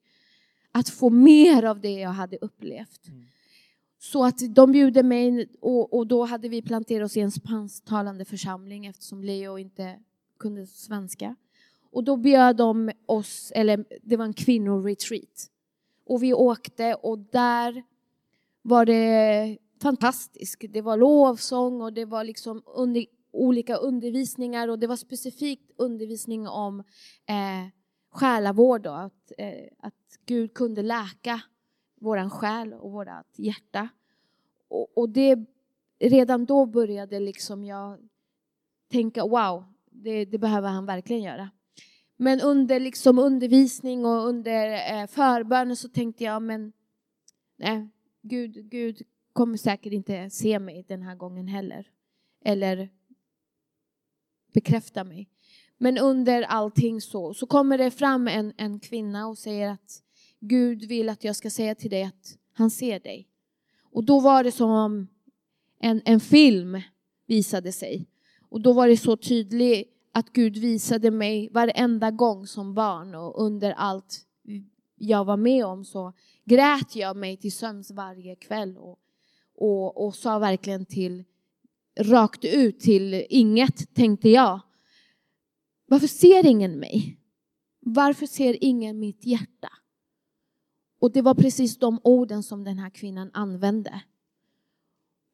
att 0.72 0.90
få 0.90 1.10
mer 1.10 1.64
av 1.64 1.82
det 1.82 2.00
jag 2.00 2.10
hade 2.10 2.38
upplevt. 2.38 3.08
Mm. 3.08 3.26
Så 4.00 4.26
att 4.26 4.56
de 4.56 4.72
bjuder 4.72 5.04
mig 5.04 5.48
och, 5.62 5.94
och, 5.94 6.08
då 6.08 6.26
hade 6.26 6.50
vi 6.50 6.62
planterat 6.62 7.06
oss 7.06 7.18
i 7.18 7.20
en 7.20 7.32
spansktalande 7.32 8.26
församling 8.26 8.86
eftersom 8.86 9.24
Leo 9.24 9.58
inte 9.58 10.00
kunde 10.40 10.68
svenska. 10.68 11.36
Och 11.92 12.04
då 12.04 12.18
bjöd 12.18 12.58
de 12.58 12.92
oss, 13.06 13.52
eller 13.56 13.86
det 14.02 14.18
var 14.18 14.26
en 14.26 14.34
kvinnoretreat. 14.34 15.51
Och 16.12 16.24
vi 16.24 16.34
åkte 16.34 16.96
och 16.96 17.20
där 17.20 17.84
var 18.62 18.86
det 18.86 19.58
fantastiskt. 19.82 20.62
Det 20.70 20.82
var 20.82 20.98
lovsång 20.98 21.82
och 21.82 21.94
det 21.94 22.06
var 22.06 22.24
liksom 22.24 22.64
under, 22.66 23.06
olika 23.32 23.76
undervisningar 23.76 24.68
och 24.68 24.80
det 24.80 24.88
var 24.88 24.96
specifikt 24.96 25.72
undervisning 25.78 26.48
om 26.48 26.80
eh, 27.26 27.68
själavård 28.12 28.88
och 28.88 29.02
att, 29.02 29.32
eh, 29.38 29.68
att 29.80 29.94
Gud 30.26 30.54
kunde 30.54 30.82
läka 30.82 31.42
vår 32.02 32.30
själ 32.30 32.74
och 32.74 32.92
vårt 32.92 33.08
hjärta. 33.38 33.90
Och, 34.68 34.98
och, 34.98 35.10
det, 35.10 35.46
redan 36.00 36.46
då 36.46 36.66
började 36.66 37.20
liksom 37.20 37.64
jag 37.64 38.10
tänka 38.92 39.26
wow, 39.26 39.64
det, 39.92 40.26
det 40.26 40.38
behöver 40.38 40.70
han 40.70 40.86
verkligen 40.86 41.24
göra. 41.24 41.50
Men 42.24 42.42
under 42.42 42.80
liksom 42.80 43.20
undervisning 43.20 44.06
och 44.06 44.28
under 44.28 44.94
eh, 44.94 45.08
förbönen 45.08 45.76
så 45.76 45.90
tänkte 45.90 46.24
jag, 46.24 46.42
men 46.42 46.74
nej, 47.58 47.90
Gud, 48.22 48.70
Gud 48.70 49.02
kommer 49.34 49.58
säkert 49.58 49.94
inte 49.94 50.30
se 50.30 50.60
mig 50.60 50.86
den 50.88 51.02
här 51.02 51.16
gången 51.16 51.48
heller. 51.48 51.88
Eller 52.46 52.90
bekräfta 54.54 55.04
mig. 55.04 55.30
Men 55.78 55.98
under 55.98 56.42
allting 56.42 57.02
så, 57.02 57.34
så 57.34 57.46
kommer 57.46 57.78
det 57.78 57.92
fram 57.92 58.28
en, 58.28 58.54
en 58.58 58.80
kvinna 58.80 59.28
och 59.28 59.38
säger 59.38 59.70
att 59.70 60.04
Gud 60.40 60.84
vill 60.84 61.10
att 61.10 61.24
jag 61.24 61.36
ska 61.36 61.50
säga 61.50 61.76
till 61.76 61.92
dig 61.92 62.04
att 62.04 62.38
han 62.54 62.70
ser 62.70 63.00
dig. 63.00 63.28
Och 63.84 64.04
då 64.04 64.20
var 64.20 64.44
det 64.44 64.52
som 64.52 64.70
om 64.72 65.08
en, 65.80 66.02
en 66.06 66.20
film 66.20 66.82
visade 67.28 67.72
sig. 67.72 68.08
Och 68.50 68.62
då 68.62 68.74
var 68.74 68.88
det 68.88 68.98
så 68.98 69.18
tydligt 69.18 70.01
att 70.12 70.34
Gud 70.34 70.58
visade 70.58 71.12
mig 71.12 71.50
varenda 71.52 72.12
gång 72.12 72.48
som 72.48 72.74
barn 72.74 73.16
och 73.16 73.46
under 73.46 73.72
allt 73.72 74.26
jag 74.96 75.26
var 75.26 75.38
med 75.38 75.66
om 75.66 75.86
så 75.86 76.14
grät 76.46 76.96
jag 76.96 77.18
mig 77.18 77.38
till 77.38 77.52
sömns 77.52 77.92
varje 77.92 78.36
kväll 78.36 78.78
och, 78.78 79.00
och, 79.56 80.06
och 80.06 80.16
sa 80.16 80.40
verkligen 80.40 80.86
till 80.86 81.24
rakt 82.00 82.46
ut 82.46 82.80
till 82.80 83.26
inget, 83.30 83.94
tänkte 83.94 84.30
jag. 84.30 84.60
Varför 85.86 86.08
ser 86.08 86.46
ingen 86.46 86.80
mig? 86.80 87.18
Varför 87.80 88.26
ser 88.26 88.64
ingen 88.64 89.00
mitt 89.00 89.26
hjärta? 89.26 89.70
Och 91.00 91.12
det 91.12 91.22
var 91.22 91.36
precis 91.36 91.78
de 91.78 92.00
orden 92.04 92.44
som 92.44 92.64
den 92.64 92.78
här 92.78 92.90
kvinnan 92.90 93.32
använde. 93.34 94.02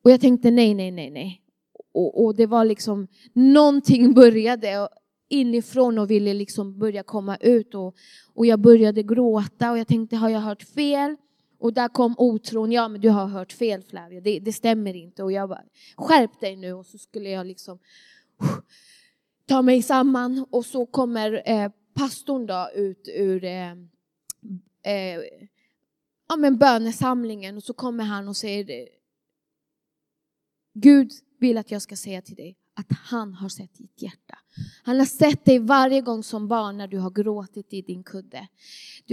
Och 0.03 0.11
jag 0.11 0.21
tänkte 0.21 0.51
nej, 0.51 0.73
nej, 0.73 0.91
nej, 0.91 1.09
nej. 1.09 1.41
Och, 1.91 2.25
och 2.25 2.35
det 2.35 2.45
var 2.45 2.65
liksom, 2.65 3.07
någonting 3.33 4.13
började 4.21 4.89
inifrån 5.29 5.97
och 5.97 6.11
ville 6.11 6.33
liksom 6.33 6.79
börja 6.79 7.03
komma 7.03 7.37
ut. 7.37 7.75
Och, 7.75 7.95
och 8.33 8.45
jag 8.45 8.59
började 8.59 9.03
gråta 9.03 9.71
och 9.71 9.77
jag 9.77 9.87
tänkte, 9.87 10.15
har 10.15 10.29
jag 10.29 10.39
hört 10.39 10.63
fel? 10.63 11.15
Och 11.59 11.73
där 11.73 11.87
kom 11.87 12.15
otron, 12.17 12.71
ja 12.71 12.87
men 12.87 13.01
du 13.01 13.09
har 13.09 13.25
hört 13.25 13.51
fel 13.51 13.83
Flavia, 13.83 14.21
det, 14.21 14.39
det 14.39 14.53
stämmer 14.53 14.95
inte. 14.95 15.23
Och 15.23 15.31
jag 15.31 15.49
bara, 15.49 15.63
skärp 15.97 16.39
dig 16.39 16.55
nu. 16.55 16.73
Och 16.73 16.85
så 16.85 16.97
skulle 16.97 17.29
jag 17.29 17.47
liksom 17.47 17.79
ta 19.45 19.61
mig 19.61 19.81
samman. 19.81 20.45
Och 20.49 20.65
så 20.65 20.85
kommer 20.85 21.49
eh, 21.49 21.71
pastorn 21.93 22.45
då 22.45 22.69
ut 22.75 23.09
ur 23.15 23.43
eh, 23.43 23.71
eh, 24.83 25.21
ja, 26.29 26.35
men 26.37 26.57
bönesamlingen 26.57 27.57
och 27.57 27.63
så 27.63 27.73
kommer 27.73 28.03
han 28.03 28.27
och 28.27 28.37
säger 28.37 28.87
Gud 30.73 31.11
vill 31.39 31.57
att 31.57 31.71
jag 31.71 31.81
ska 31.81 31.95
säga 31.95 32.21
till 32.21 32.35
dig 32.35 32.57
att 32.73 32.91
han 32.91 33.33
har 33.33 33.49
sett 33.49 33.77
ditt 33.77 34.01
hjärta. 34.01 34.37
Han 34.83 34.99
har 34.99 35.05
sett 35.05 35.45
dig 35.45 35.59
varje 35.59 36.01
gång 36.01 36.23
som 36.23 36.47
barn 36.47 36.77
när 36.77 36.87
du 36.87 36.97
har 36.97 37.09
gråtit 37.09 37.73
i 37.73 37.81
din 37.81 38.03
kudde. 38.03 38.47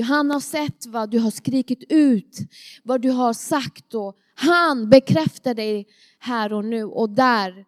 Han 0.06 0.30
har 0.30 0.40
sett 0.40 0.86
vad 0.86 1.10
du 1.10 1.18
har 1.18 1.30
skrikit 1.30 1.84
ut, 1.88 2.38
vad 2.82 3.00
du 3.00 3.10
har 3.10 3.32
sagt 3.32 3.94
och 3.94 4.16
han 4.34 4.90
bekräftar 4.90 5.54
dig 5.54 5.86
här 6.18 6.52
och 6.52 6.64
nu 6.64 6.84
och 6.84 7.10
där 7.10 7.64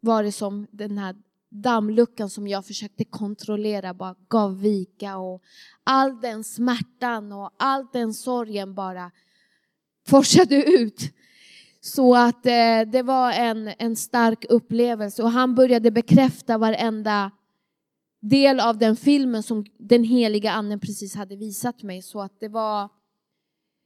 var 0.00 0.22
det 0.22 0.32
som 0.32 0.66
den 0.70 0.98
här 0.98 1.16
dammluckan 1.48 2.30
som 2.30 2.48
jag 2.48 2.66
försökte 2.66 3.04
kontrollera 3.04 3.94
bara 3.94 4.14
gav 4.28 4.60
vika 4.60 5.16
och 5.16 5.42
all 5.84 6.20
den 6.20 6.44
smärtan 6.44 7.32
och 7.32 7.50
all 7.56 7.86
den 7.92 8.14
sorgen 8.14 8.74
bara 8.74 9.10
forsade 10.06 10.64
ut. 10.64 11.12
Så 11.80 12.16
att 12.16 12.46
eh, 12.46 12.80
det 12.92 13.02
var 13.04 13.32
en, 13.32 13.72
en 13.78 13.96
stark 13.96 14.44
upplevelse 14.48 15.22
och 15.22 15.30
han 15.30 15.54
började 15.54 15.90
bekräfta 15.90 16.58
varenda 16.58 17.30
del 18.20 18.60
av 18.60 18.78
den 18.78 18.96
filmen 18.96 19.42
som 19.42 19.64
den 19.78 20.04
heliga 20.04 20.52
anden 20.52 20.80
precis 20.80 21.14
hade 21.14 21.36
visat 21.36 21.82
mig. 21.82 22.02
Så 22.02 22.20
att 22.20 22.40
det 22.40 22.48
var, 22.48 22.88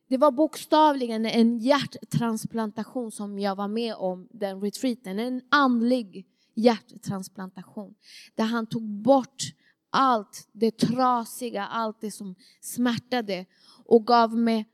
det 0.09 0.17
var 0.17 0.31
bokstavligen 0.31 1.27
en 1.27 1.59
hjärttransplantation 1.59 3.11
som 3.11 3.39
jag 3.39 3.57
var 3.57 3.69
med 3.69 3.95
om, 3.95 4.29
den 4.31 4.61
retreaten. 4.61 5.19
En 5.19 5.43
andlig 5.49 6.27
hjärttransplantation. 6.55 7.95
Där 8.35 8.45
han 8.45 8.67
tog 8.67 8.83
bort 8.83 9.43
allt 9.91 10.49
det 10.53 10.79
trasiga, 10.79 11.67
allt 11.67 12.01
det 12.01 12.11
som 12.11 12.35
smärtade 12.61 13.47
och 13.85 14.07
gav 14.07 14.37
mig 14.37 14.67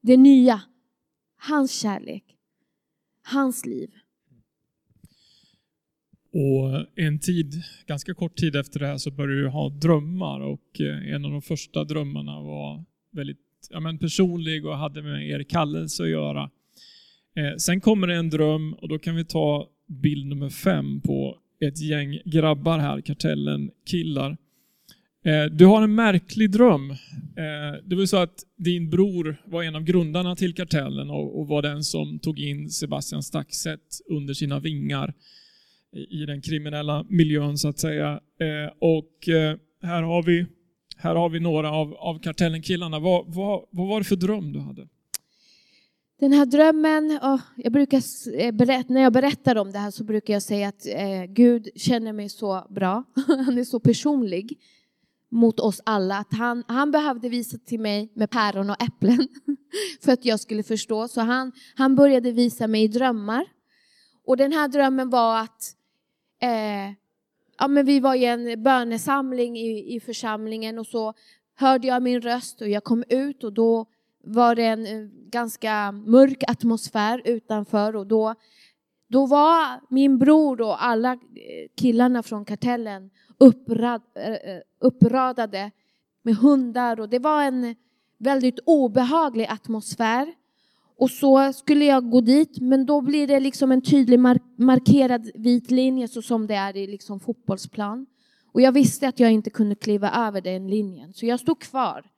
det 0.00 0.16
nya. 0.16 0.60
Hans 1.40 1.72
kärlek, 1.72 2.37
hans 3.32 3.66
liv. 3.66 3.90
Och 6.32 6.86
en 6.96 7.20
tid, 7.20 7.62
ganska 7.86 8.14
kort 8.14 8.36
tid 8.36 8.56
efter 8.56 8.80
det 8.80 8.86
här 8.86 8.98
så 8.98 9.10
började 9.10 9.42
du 9.42 9.48
ha 9.48 9.68
drömmar 9.68 10.40
och 10.40 10.80
eh, 10.80 11.14
en 11.14 11.24
av 11.24 11.30
de 11.30 11.42
första 11.42 11.84
drömmarna 11.84 12.40
var 12.40 12.84
väldigt 13.12 13.38
ja, 13.70 13.80
men 13.80 13.98
personlig 13.98 14.66
och 14.66 14.78
hade 14.78 15.02
med 15.02 15.28
er 15.28 15.42
kallelse 15.42 16.02
att 16.02 16.08
göra. 16.08 16.50
Eh, 17.36 17.56
sen 17.58 17.80
kommer 17.80 18.06
det 18.06 18.14
en 18.14 18.30
dröm 18.30 18.74
och 18.74 18.88
då 18.88 18.98
kan 18.98 19.16
vi 19.16 19.24
ta 19.24 19.68
bild 19.86 20.26
nummer 20.26 20.50
fem 20.50 21.00
på 21.00 21.38
ett 21.60 21.80
gäng 21.80 22.18
grabbar 22.24 22.78
här, 22.78 23.00
kartellen 23.00 23.70
killar. 23.90 24.36
Eh, 25.24 25.44
du 25.44 25.66
har 25.66 25.82
en 25.82 25.94
märklig 25.94 26.50
dröm. 26.50 26.90
Eh, 26.90 27.84
det 27.84 27.96
var 27.96 28.06
så 28.06 28.16
att 28.16 28.44
din 28.56 28.90
bror 28.90 29.42
var 29.44 29.62
en 29.62 29.76
av 29.76 29.82
grundarna 29.82 30.36
till 30.36 30.54
kartellen 30.54 31.10
och 31.10 31.48
var 31.48 31.62
den 31.62 31.84
som 31.84 32.18
tog 32.18 32.38
in 32.38 32.70
Sebastian 32.70 33.22
Staxet 33.22 34.00
under 34.10 34.34
sina 34.34 34.60
vingar 34.60 35.14
i 36.10 36.26
den 36.26 36.42
kriminella 36.42 37.06
miljön 37.08 37.58
så 37.58 37.68
att 37.68 37.78
säga. 37.78 38.20
Eh, 38.40 38.72
och 38.80 39.12
här 39.82 40.02
har 40.02 40.22
vi, 40.22 40.46
här 40.96 41.14
har 41.14 41.28
vi 41.28 41.40
några 41.40 41.72
av, 41.72 41.94
av 41.94 42.18
kartellen-killarna. 42.18 42.98
Vad, 42.98 43.34
vad, 43.34 43.64
vad 43.70 43.88
var 43.88 44.00
det 44.00 44.04
för 44.04 44.16
dröm 44.16 44.52
du 44.52 44.60
hade? 44.60 44.88
Den 46.20 46.32
här 46.32 46.46
drömmen, 46.46 47.18
oh, 47.22 47.40
jag 47.56 47.72
brukar 47.72 48.52
berätta, 48.52 48.92
när 48.92 49.00
jag 49.00 49.12
berättar 49.12 49.56
om 49.56 49.72
det 49.72 49.78
här 49.78 49.90
så 49.90 50.04
brukar 50.04 50.34
jag 50.34 50.42
säga 50.42 50.68
att 50.68 50.86
eh, 50.86 51.24
Gud 51.28 51.68
känner 51.76 52.12
mig 52.12 52.28
så 52.28 52.66
bra. 52.70 53.04
Han 53.46 53.58
är 53.58 53.64
så 53.64 53.80
personlig 53.80 54.58
mot 55.30 55.60
oss 55.60 55.80
alla 55.84 56.18
att 56.18 56.32
han, 56.32 56.64
han 56.68 56.90
behövde 56.90 57.28
visa 57.28 57.58
till 57.58 57.80
mig 57.80 58.12
med 58.14 58.30
päron 58.30 58.70
och 58.70 58.82
äpplen 58.82 59.28
för 60.04 60.12
att 60.12 60.24
jag 60.24 60.40
skulle 60.40 60.62
förstå. 60.62 61.08
Så 61.08 61.20
han, 61.20 61.52
han 61.74 61.96
började 61.96 62.32
visa 62.32 62.66
mig 62.66 62.82
i 62.82 62.88
drömmar. 62.88 63.44
Och 64.26 64.36
den 64.36 64.52
här 64.52 64.68
drömmen 64.68 65.10
var 65.10 65.40
att 65.40 65.74
eh, 66.42 66.94
ja, 67.58 67.68
men 67.68 67.86
vi 67.86 68.00
var 68.00 68.14
i 68.14 68.24
en 68.24 68.62
bönesamling 68.62 69.58
i, 69.58 69.96
i 69.96 70.00
församlingen 70.00 70.78
och 70.78 70.86
så 70.86 71.14
hörde 71.56 71.86
jag 71.86 72.02
min 72.02 72.20
röst 72.20 72.60
och 72.60 72.68
jag 72.68 72.84
kom 72.84 73.04
ut 73.08 73.44
och 73.44 73.52
då 73.52 73.86
var 74.24 74.54
det 74.54 74.64
en 74.64 74.86
eh, 74.86 75.08
ganska 75.30 75.92
mörk 75.92 76.44
atmosfär 76.48 77.22
utanför 77.24 77.96
och 77.96 78.06
då, 78.06 78.34
då 79.08 79.26
var 79.26 79.80
min 79.90 80.18
bror 80.18 80.60
och 80.60 80.84
alla 80.84 81.12
eh, 81.12 81.18
killarna 81.76 82.22
från 82.22 82.44
kartellen 82.44 83.10
upprad, 83.38 84.02
eh, 84.14 84.32
eh, 84.32 84.60
uppradade 84.80 85.70
med 86.22 86.36
hundar 86.36 87.00
och 87.00 87.08
det 87.08 87.18
var 87.18 87.42
en 87.42 87.74
väldigt 88.18 88.58
obehaglig 88.64 89.46
atmosfär. 89.46 90.34
Och 90.96 91.10
så 91.10 91.52
skulle 91.52 91.84
jag 91.84 92.10
gå 92.10 92.20
dit, 92.20 92.60
men 92.60 92.86
då 92.86 93.00
blir 93.00 93.26
det 93.26 93.40
liksom 93.40 93.72
en 93.72 93.82
tydlig 93.82 94.20
markerad 94.56 95.30
vit 95.34 95.70
linje 95.70 96.08
så 96.08 96.22
som 96.22 96.46
det 96.46 96.54
är 96.54 96.76
i 96.76 96.86
liksom 96.86 97.20
fotbollsplan. 97.20 98.06
Och 98.52 98.60
jag 98.60 98.72
visste 98.72 99.08
att 99.08 99.20
jag 99.20 99.32
inte 99.32 99.50
kunde 99.50 99.74
kliva 99.74 100.10
över 100.10 100.40
den 100.40 100.68
linjen, 100.68 101.12
så 101.12 101.26
jag 101.26 101.40
stod 101.40 101.60
kvar. 101.60 102.10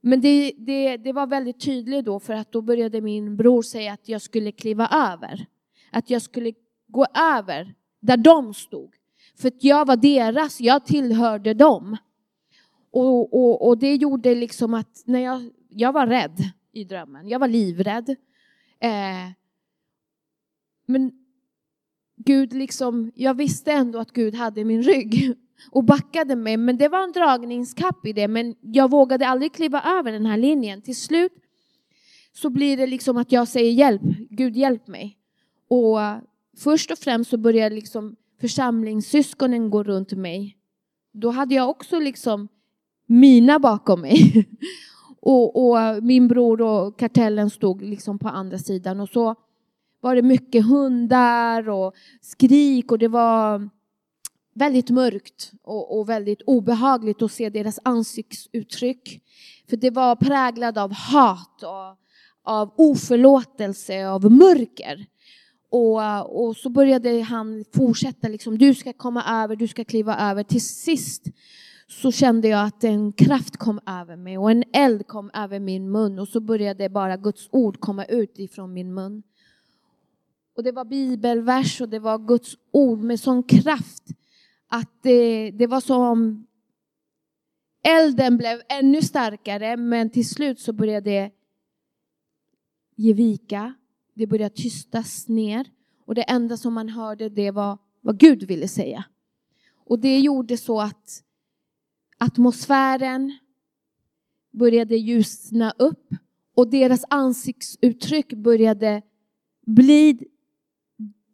Men 0.00 0.20
det, 0.20 0.52
det, 0.56 0.96
det 0.96 1.12
var 1.12 1.26
väldigt 1.26 1.60
tydligt 1.60 2.04
då 2.04 2.20
för 2.20 2.34
att 2.34 2.52
då 2.52 2.62
började 2.62 3.00
min 3.00 3.36
bror 3.36 3.62
säga 3.62 3.92
att 3.92 4.08
jag 4.08 4.22
skulle 4.22 4.52
kliva 4.52 4.88
över. 4.88 5.46
Att 5.90 6.10
jag 6.10 6.22
skulle 6.22 6.52
gå 6.88 7.06
över 7.36 7.74
där 8.00 8.16
de 8.16 8.54
stod. 8.54 8.94
För 9.42 9.48
att 9.48 9.64
jag 9.64 9.86
var 9.86 9.96
deras, 9.96 10.60
jag 10.60 10.86
tillhörde 10.86 11.54
dem. 11.54 11.96
Och, 12.90 13.34
och, 13.34 13.68
och 13.68 13.78
det 13.78 13.94
gjorde 13.94 14.34
liksom 14.34 14.74
att 14.74 15.02
när 15.04 15.18
jag, 15.18 15.50
jag 15.68 15.92
var 15.92 16.06
rädd 16.06 16.38
i 16.72 16.84
drömmen, 16.84 17.28
jag 17.28 17.38
var 17.38 17.48
livrädd. 17.48 18.08
Eh, 18.80 19.30
men 20.86 21.12
Gud 22.16 22.52
liksom, 22.52 23.12
jag 23.14 23.34
visste 23.34 23.72
ändå 23.72 23.98
att 23.98 24.12
Gud 24.12 24.34
hade 24.34 24.64
min 24.64 24.82
rygg 24.82 25.34
och 25.70 25.84
backade 25.84 26.36
mig. 26.36 26.56
Men 26.56 26.78
det 26.78 26.88
var 26.88 27.04
en 27.04 27.12
dragningskapp 27.12 28.06
i 28.06 28.12
det. 28.12 28.28
Men 28.28 28.54
jag 28.60 28.90
vågade 28.90 29.26
aldrig 29.26 29.52
kliva 29.52 29.82
över 29.82 30.12
den 30.12 30.26
här 30.26 30.36
linjen. 30.36 30.82
Till 30.82 30.96
slut 30.96 31.32
så 32.32 32.50
blir 32.50 32.76
det 32.76 32.86
liksom 32.86 33.16
att 33.16 33.32
jag 33.32 33.48
säger 33.48 33.72
hjälp, 33.72 34.02
Gud 34.30 34.56
hjälp 34.56 34.86
mig. 34.86 35.18
Och 35.68 35.98
först 36.58 36.90
och 36.90 36.98
främst 36.98 37.30
så 37.30 37.50
jag... 37.50 37.72
liksom 37.72 38.16
församlingssyskonen 38.42 39.70
går 39.70 39.84
runt 39.84 40.12
mig. 40.12 40.56
Då 41.12 41.30
hade 41.30 41.54
jag 41.54 41.70
också 41.70 41.98
liksom 41.98 42.48
mina 43.06 43.58
bakom 43.58 44.00
mig. 44.00 44.48
och, 45.20 45.70
och, 45.70 46.02
min 46.02 46.28
bror 46.28 46.60
och 46.60 46.98
kartellen 46.98 47.50
stod 47.50 47.82
liksom 47.82 48.18
på 48.18 48.28
andra 48.28 48.58
sidan. 48.58 49.00
Och 49.00 49.08
så 49.08 49.34
var 50.00 50.14
det 50.16 50.22
mycket 50.22 50.66
hundar 50.66 51.68
och 51.68 51.94
skrik 52.20 52.92
och 52.92 52.98
det 52.98 53.08
var 53.08 53.68
väldigt 54.54 54.90
mörkt 54.90 55.52
och, 55.62 55.98
och, 55.98 56.08
väldigt 56.08 56.42
obehagligt 56.42 57.22
att 57.22 57.32
se 57.32 57.50
deras 57.50 57.78
ansiktsuttryck. 57.82 59.22
För 59.70 59.76
det 59.76 59.90
var 59.90 60.16
präglad 60.16 60.78
av 60.78 60.92
hat 60.92 61.62
och 61.62 61.98
av 62.44 62.74
oförlåtelse, 62.76 64.08
av 64.08 64.32
mörker. 64.32 65.06
Och, 65.72 66.44
och 66.44 66.56
så 66.56 66.70
började 66.70 67.22
han 67.22 67.64
fortsätta, 67.74 68.28
liksom, 68.28 68.58
du 68.58 68.74
ska 68.74 68.92
komma 68.92 69.42
över, 69.44 69.56
du 69.56 69.68
ska 69.68 69.84
kliva 69.84 70.30
över. 70.30 70.42
Till 70.42 70.66
sist 70.66 71.26
så 71.88 72.12
kände 72.12 72.48
jag 72.48 72.66
att 72.66 72.84
en 72.84 73.12
kraft 73.12 73.56
kom 73.56 73.80
över 73.86 74.16
mig 74.16 74.38
och 74.38 74.50
en 74.50 74.64
eld 74.72 75.06
kom 75.06 75.30
över 75.34 75.60
min 75.60 75.90
mun 75.90 76.18
och 76.18 76.28
så 76.28 76.40
började 76.40 76.88
bara 76.88 77.16
Guds 77.16 77.48
ord 77.50 77.80
komma 77.80 78.04
ut 78.04 78.38
ifrån 78.38 78.72
min 78.72 78.94
mun. 78.94 79.22
Och 80.56 80.62
det 80.62 80.72
var 80.72 80.84
bibelvers 80.84 81.80
och 81.80 81.88
det 81.88 81.98
var 81.98 82.18
Guds 82.18 82.56
ord 82.70 82.98
med 82.98 83.20
sån 83.20 83.42
kraft 83.42 84.02
att 84.68 85.02
det, 85.02 85.50
det 85.50 85.66
var 85.66 85.80
som 85.80 86.46
elden 87.82 88.36
blev 88.36 88.62
ännu 88.68 89.02
starkare 89.02 89.76
men 89.76 90.10
till 90.10 90.28
slut 90.28 90.60
så 90.60 90.72
började 90.72 91.10
det 91.10 91.30
ge 92.96 93.12
vika. 93.12 93.74
Det 94.22 94.26
började 94.26 94.54
tystas 94.54 95.28
ner 95.28 95.70
och 96.06 96.14
det 96.14 96.22
enda 96.22 96.56
som 96.56 96.74
man 96.74 96.88
hörde 96.88 97.28
det 97.28 97.50
var 97.50 97.78
vad 98.00 98.18
Gud 98.18 98.42
ville 98.42 98.68
säga. 98.68 99.04
Och 99.76 99.98
det 99.98 100.20
gjorde 100.20 100.56
så 100.56 100.80
att 100.80 101.22
atmosfären 102.18 103.38
började 104.52 104.96
ljusna 104.96 105.74
upp 105.78 106.14
och 106.54 106.70
deras 106.70 107.04
ansiktsuttryck 107.10 108.32
började 108.32 109.02
bli 109.66 110.18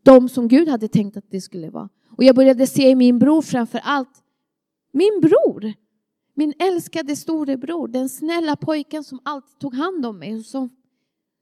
de 0.03 0.29
som 0.29 0.48
Gud 0.48 0.68
hade 0.68 0.88
tänkt 0.88 1.16
att 1.16 1.31
det 1.31 1.40
skulle 1.40 1.70
vara. 1.70 1.88
Och 2.16 2.24
jag 2.24 2.37
började 2.37 2.66
se 2.66 2.94
min 2.94 3.18
bror 3.18 3.42
framför 3.42 3.81
allt. 3.85 4.22
Min 4.92 5.20
bror! 5.22 5.72
Min 6.35 6.55
älskade 6.59 7.16
storebror, 7.16 7.88
den 7.88 8.09
snälla 8.09 8.57
pojken 8.57 9.05
som 9.05 9.20
alltid 9.22 9.59
tog 9.59 9.74
hand 9.74 10.07
om 10.07 10.18
mig. 10.18 10.44
Som, 10.44 10.70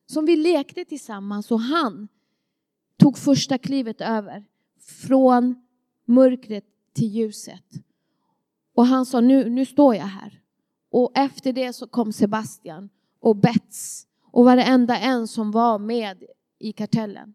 som 0.06 0.26
vi 0.26 0.36
lekte 0.36 0.84
tillsammans 0.84 1.50
och 1.50 1.60
han 1.60 2.08
tog 2.98 3.18
första 3.18 3.58
klivet 3.58 4.00
över. 4.00 4.44
Från 4.80 5.54
mörkret 6.04 6.64
till 6.94 7.08
ljuset. 7.08 7.64
Och 8.74 8.86
han 8.86 9.06
sa, 9.06 9.20
nu, 9.20 9.50
nu 9.50 9.66
står 9.66 9.94
jag 9.94 10.06
här. 10.06 10.40
Och 10.90 11.12
efter 11.14 11.52
det 11.52 11.72
så 11.72 11.86
kom 11.86 12.12
Sebastian 12.12 12.88
och 13.20 13.36
Bets 13.36 14.06
och 14.30 14.44
varenda 14.44 14.98
en 14.98 15.28
som 15.28 15.50
var 15.50 15.78
med 15.78 16.24
i 16.58 16.72
kartellen. 16.72 17.34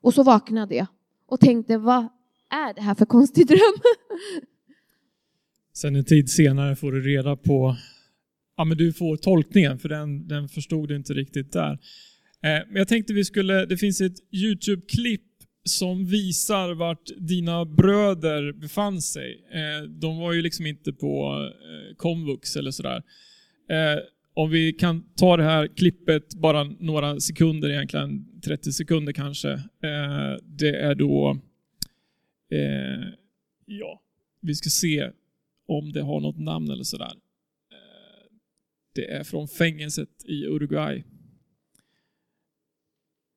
Och 0.00 0.14
så 0.14 0.22
vaknade 0.22 0.74
jag 0.74 0.86
och 1.26 1.40
tänkte, 1.40 1.78
vad 1.78 2.08
är 2.50 2.74
det 2.74 2.80
här 2.80 2.94
för 2.94 3.06
konstig 3.06 3.46
dröm? 3.46 3.60
Sen 5.72 5.96
en 5.96 6.04
tid 6.04 6.30
senare 6.30 6.76
får 6.76 6.92
du 6.92 7.00
reda 7.00 7.36
på, 7.36 7.76
ja 8.56 8.64
men 8.64 8.76
du 8.76 8.92
får 8.92 9.16
tolkningen 9.16 9.78
för 9.78 9.88
den, 9.88 10.28
den 10.28 10.48
förstod 10.48 10.88
du 10.88 10.96
inte 10.96 11.14
riktigt 11.14 11.52
där. 11.52 11.72
Eh, 11.72 11.78
men 12.40 12.76
jag 12.76 12.88
tänkte 12.88 13.12
vi 13.12 13.24
skulle, 13.24 13.66
det 13.66 13.76
finns 13.76 14.00
ett 14.00 14.16
YouTube-klipp 14.32 15.22
som 15.64 16.06
visar 16.06 16.74
vart 16.74 17.10
dina 17.18 17.64
bröder 17.64 18.52
befann 18.52 19.02
sig. 19.02 19.46
Eh, 19.52 19.88
de 19.88 20.18
var 20.18 20.32
ju 20.32 20.42
liksom 20.42 20.66
inte 20.66 20.92
på 20.92 21.42
eh, 21.44 21.96
komvux 21.96 22.56
eller 22.56 22.70
sådär. 22.70 23.02
Eh, 23.70 24.02
om 24.34 24.50
vi 24.50 24.72
kan 24.72 25.04
ta 25.16 25.36
det 25.36 25.42
här 25.42 25.66
klippet 25.66 26.34
bara 26.34 26.64
några 26.64 27.20
sekunder 27.20 27.70
egentligen, 27.70 28.40
30 28.40 28.72
sekunder 28.72 29.12
kanske. 29.12 29.52
Eh, 29.52 30.36
det 30.42 30.76
är 30.76 30.94
då, 30.94 31.38
eh, 32.52 33.08
ja, 33.66 34.02
vi 34.40 34.54
ska 34.54 34.70
se 34.70 35.10
om 35.68 35.92
det 35.92 36.02
har 36.02 36.20
något 36.20 36.38
namn 36.38 36.70
eller 36.70 36.84
sådär. 36.84 37.12
Det 38.96 39.10
är 39.10 39.24
från 39.24 39.48
fängelset 39.48 40.08
i 40.24 40.46
Uruguay. 40.46 41.04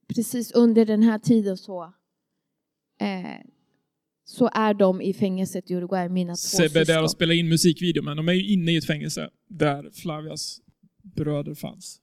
Precis 0.07 0.51
under 0.51 0.85
den 0.85 1.03
här 1.03 1.19
tiden 1.19 1.57
så 1.57 1.83
eh, 3.01 3.45
så 4.25 4.49
är 4.53 4.73
de 4.73 5.01
i 5.01 5.13
fängelset 5.13 5.71
i 5.71 5.75
Uruguay, 5.75 6.09
mina 6.09 6.33
två 6.33 6.35
Sebbe 6.35 6.83
där 6.83 7.03
och 7.03 7.11
spelar 7.11 7.33
in 7.33 7.49
musikvideo, 7.49 8.03
men 8.03 8.17
de 8.17 8.29
är 8.29 8.33
ju 8.33 8.53
inne 8.53 8.71
i 8.71 8.77
ett 8.77 8.85
fängelse 8.85 9.29
där 9.47 9.89
Flavias 9.93 10.61
bröder 11.03 11.55
fanns. 11.55 12.01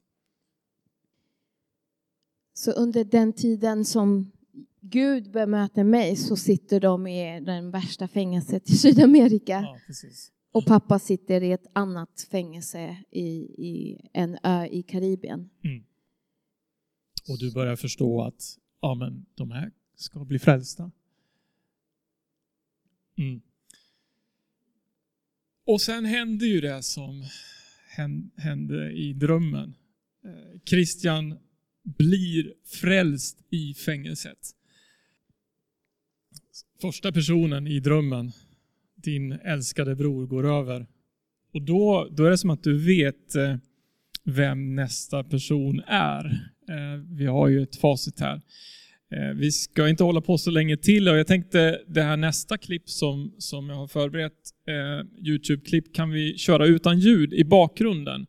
Så 2.54 2.72
under 2.72 3.04
den 3.04 3.32
tiden 3.32 3.84
som 3.84 4.32
Gud 4.80 5.30
bemöter 5.30 5.84
mig 5.84 6.16
så 6.16 6.36
sitter 6.36 6.80
de 6.80 7.06
i 7.06 7.40
den 7.40 7.70
värsta 7.70 8.08
fängelset 8.08 8.70
i 8.70 8.76
Sydamerika. 8.76 9.52
Ja, 9.52 9.94
och 10.56 10.66
pappa 10.66 10.98
sitter 10.98 11.42
i 11.42 11.52
ett 11.52 11.66
annat 11.72 12.28
fängelse 12.30 12.96
i, 13.10 13.26
i 13.68 14.00
en 14.12 14.38
ö 14.42 14.66
i 14.66 14.82
Karibien. 14.82 15.50
Mm. 15.64 15.84
Och 17.28 17.38
du 17.38 17.52
börjar 17.52 17.76
förstå 17.76 18.22
att 18.22 18.58
ja, 18.80 18.94
men 18.94 19.26
de 19.34 19.50
här 19.50 19.72
ska 19.96 20.24
bli 20.24 20.38
frälsta. 20.38 20.90
Mm. 23.18 23.40
Och 25.64 25.80
sen 25.80 26.04
hände 26.04 26.46
ju 26.46 26.60
det 26.60 26.82
som 26.82 27.24
hände 28.36 28.92
i 28.92 29.12
drömmen. 29.12 29.74
Eh, 30.24 30.60
Christian 30.64 31.38
blir 31.82 32.54
frälst 32.64 33.44
i 33.50 33.74
fängelset. 33.74 34.38
Första 36.80 37.12
personen 37.12 37.66
i 37.66 37.80
drömmen, 37.80 38.32
din 38.96 39.32
älskade 39.32 39.94
bror, 39.94 40.26
går 40.26 40.46
över. 40.46 40.86
Och 41.54 41.62
då, 41.62 42.08
då 42.10 42.24
är 42.24 42.30
det 42.30 42.38
som 42.38 42.50
att 42.50 42.62
du 42.62 42.78
vet 42.78 43.34
eh, 43.34 43.56
vem 44.24 44.74
nästa 44.74 45.24
person 45.24 45.82
är. 45.86 46.24
Eh, 46.68 47.00
vi 47.10 47.26
har 47.26 47.48
ju 47.48 47.62
ett 47.62 47.76
facit 47.76 48.20
här. 48.20 48.40
Eh, 49.12 49.34
vi 49.34 49.52
ska 49.52 49.88
inte 49.88 50.04
hålla 50.04 50.20
på 50.20 50.38
så 50.38 50.50
länge 50.50 50.76
till 50.76 51.08
och 51.08 51.18
jag 51.18 51.26
tänkte 51.26 51.80
det 51.86 52.02
här 52.02 52.16
nästa 52.16 52.58
klipp 52.58 52.90
som, 52.90 53.34
som 53.38 53.68
jag 53.68 53.76
har 53.76 53.88
förberett, 53.88 54.32
eh, 54.68 55.26
Youtube-klipp, 55.26 55.94
kan 55.94 56.10
vi 56.10 56.38
köra 56.38 56.66
utan 56.66 56.98
ljud 56.98 57.32
i 57.32 57.44
bakgrunden. 57.44 58.26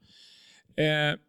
Eh, 0.77 1.19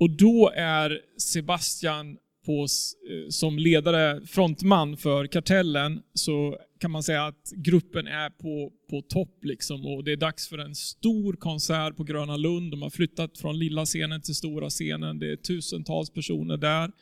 och 0.00 0.10
då 0.10 0.52
är 0.54 1.00
Sebastian 1.18 2.16
på, 2.48 2.60
oss 2.60 2.96
eh, 3.10 3.28
som 3.28 3.58
ledare, 3.58 4.26
frontman 4.26 4.96
för 4.96 5.26
kartellen, 5.26 6.02
så 6.14 6.58
kan 6.78 6.90
man 6.90 7.02
säga 7.02 7.26
att 7.26 7.52
gruppen 7.56 8.06
är 8.06 8.30
på, 8.30 8.72
på 8.90 9.02
topp. 9.02 9.44
Liksom. 9.44 9.86
Och 9.86 10.04
det 10.04 10.12
är 10.12 10.16
dags 10.16 10.48
för 10.48 10.58
en 10.58 10.74
stor 10.74 11.32
konsert 11.32 11.96
på 11.96 12.04
Gröna 12.04 12.36
Lund. 12.36 12.70
De 12.70 12.82
har 12.82 12.90
flyttat 12.90 13.38
från 13.38 13.58
lilla 13.58 13.84
scenen 13.84 14.22
till 14.22 14.34
stora 14.34 14.70
scenen. 14.70 15.18
Det 15.18 15.32
är 15.32 15.36
tusentals 15.36 16.10
personer 16.10 16.56
där. 16.56 16.92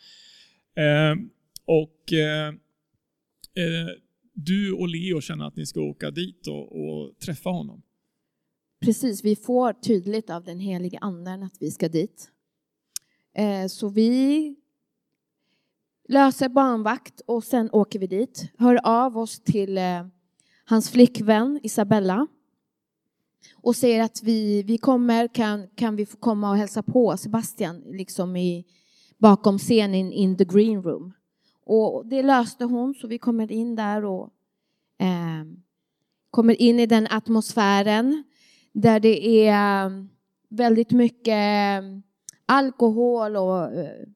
Ehm, 0.77 1.19
eh, 1.19 1.25
och 1.65 2.13
eh, 2.13 2.55
du 4.35 4.73
och 4.73 4.89
Leo 4.89 5.21
känner 5.21 5.47
att 5.47 5.57
ni 5.57 5.67
ska 5.67 5.81
åka 5.81 6.11
dit 6.11 6.47
och, 6.47 6.89
och 6.89 7.19
träffa 7.19 7.51
honom. 7.51 7.83
Precis, 8.85 9.25
vi 9.25 9.37
får 9.37 9.73
tydligt 9.73 10.31
av 10.31 10.45
den 10.45 10.61
helige 10.61 10.99
anden 10.99 11.43
att 11.43 11.57
vi 11.61 11.71
ska 11.71 11.89
dit. 11.89 12.31
Eh, 13.37 13.67
så 13.67 13.89
vi 13.89 14.57
löser 16.09 16.49
barnvakt 16.49 17.21
och 17.21 17.45
sen 17.45 17.71
åker 17.73 17.99
vi 17.99 18.07
dit. 18.07 18.53
Hör 18.59 18.81
av 18.83 19.19
oss 19.19 19.41
till 19.41 19.79
eh, 19.79 20.07
hans 20.65 20.91
flickvän 20.91 21.61
Isabella 21.63 22.27
och 23.55 23.77
säger 23.77 24.03
att 24.03 24.23
vi, 24.23 24.63
vi 24.63 24.79
kommer, 24.79 25.29
kan, 25.29 25.69
kan 25.69 25.97
vi 25.97 26.07
få 26.07 26.17
komma 26.17 26.51
och 26.51 26.57
hälsa 26.57 26.83
på 26.83 27.17
Sebastian 27.17 27.83
liksom 27.87 28.37
i, 28.37 28.65
bakom 29.19 29.59
scenen 29.59 30.13
in 30.13 30.37
the 30.37 30.45
green 30.45 30.83
room. 30.83 31.13
Och 31.65 32.07
det 32.07 32.23
löste 32.23 32.65
hon, 32.65 32.95
så 32.95 33.07
vi 33.07 33.19
kommer 33.19 33.53
in 33.53 33.77
där 33.77 34.05
och 34.05 34.31
eh, 34.99 35.45
kommer 36.31 36.61
in 36.61 36.81
i 36.81 36.87
den 36.87 37.07
atmosfären 37.11 38.25
där 38.73 39.01
det 39.01 39.49
är 39.49 39.87
eh, 39.87 39.91
väldigt 40.49 40.91
mycket 40.91 41.29
eh, 41.29 41.83
alkohol 42.47 43.37
och 43.37 43.73
eh, 43.73 44.07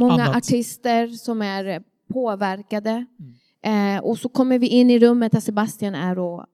många 0.00 0.24
Annat. 0.24 0.36
artister 0.36 1.08
som 1.08 1.42
är 1.42 1.82
påverkade. 2.08 3.06
Mm. 3.18 3.96
Eh, 3.96 4.04
och 4.04 4.18
så 4.18 4.28
kommer 4.28 4.58
vi 4.58 4.66
in 4.66 4.90
i 4.90 4.98
rummet 4.98 5.32
där 5.32 5.40
Sebastian 5.40 5.94
är 5.94 6.18
och, 6.18 6.46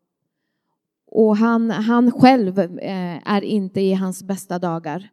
och 1.07 1.36
han, 1.36 1.70
han 1.70 2.12
själv 2.12 2.59
eh, 2.59 3.32
är 3.32 3.44
inte 3.44 3.80
i 3.80 3.92
hans 3.92 4.22
bästa 4.22 4.59
dagar. 4.59 5.09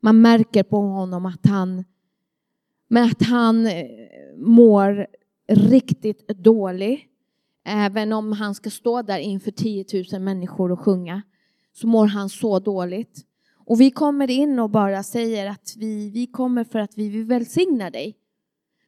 Man 0.00 0.20
märker 0.20 0.62
på 0.62 0.76
honom 0.76 1.26
att 1.26 1.46
han, 1.46 1.84
men 2.88 3.04
att 3.04 3.22
han 3.22 3.66
eh, 3.66 3.86
mår 4.36 5.06
riktigt 5.48 6.28
dåligt. 6.28 7.00
Även 7.64 8.12
om 8.12 8.32
han 8.32 8.54
ska 8.54 8.70
stå 8.70 9.02
där 9.02 9.18
inför 9.18 9.50
10 9.50 9.84
000 10.12 10.22
människor 10.22 10.72
och 10.72 10.80
sjunga 10.80 11.22
så 11.72 11.86
mår 11.86 12.06
han 12.06 12.28
så 12.28 12.58
dåligt. 12.58 13.26
Och 13.70 13.80
vi 13.80 13.90
kommer 13.90 14.30
in 14.30 14.58
och 14.58 14.70
bara 14.70 15.02
säger 15.02 15.46
att 15.46 15.74
vi, 15.76 16.10
vi 16.10 16.26
kommer 16.26 16.64
för 16.64 16.78
att 16.78 16.98
vi 16.98 17.08
vill 17.08 17.24
välsigna 17.24 17.90
dig. 17.90 18.16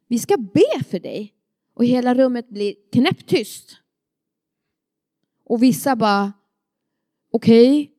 Vi 0.07 0.19
ska 0.19 0.37
be 0.37 0.83
för 0.89 0.99
dig. 0.99 1.33
Och 1.73 1.85
hela 1.85 2.15
rummet 2.15 2.49
blir 2.49 2.75
knäpptyst. 2.91 3.77
Och 5.45 5.63
vissa 5.63 5.95
bara, 5.95 6.33
okej, 7.31 7.81
okay, 7.81 7.93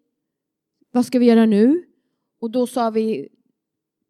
vad 0.91 1.07
ska 1.07 1.19
vi 1.19 1.27
göra 1.27 1.47
nu? 1.47 1.85
Och 2.41 2.51
då 2.51 2.67
sa 2.67 2.91
vi, 2.91 3.29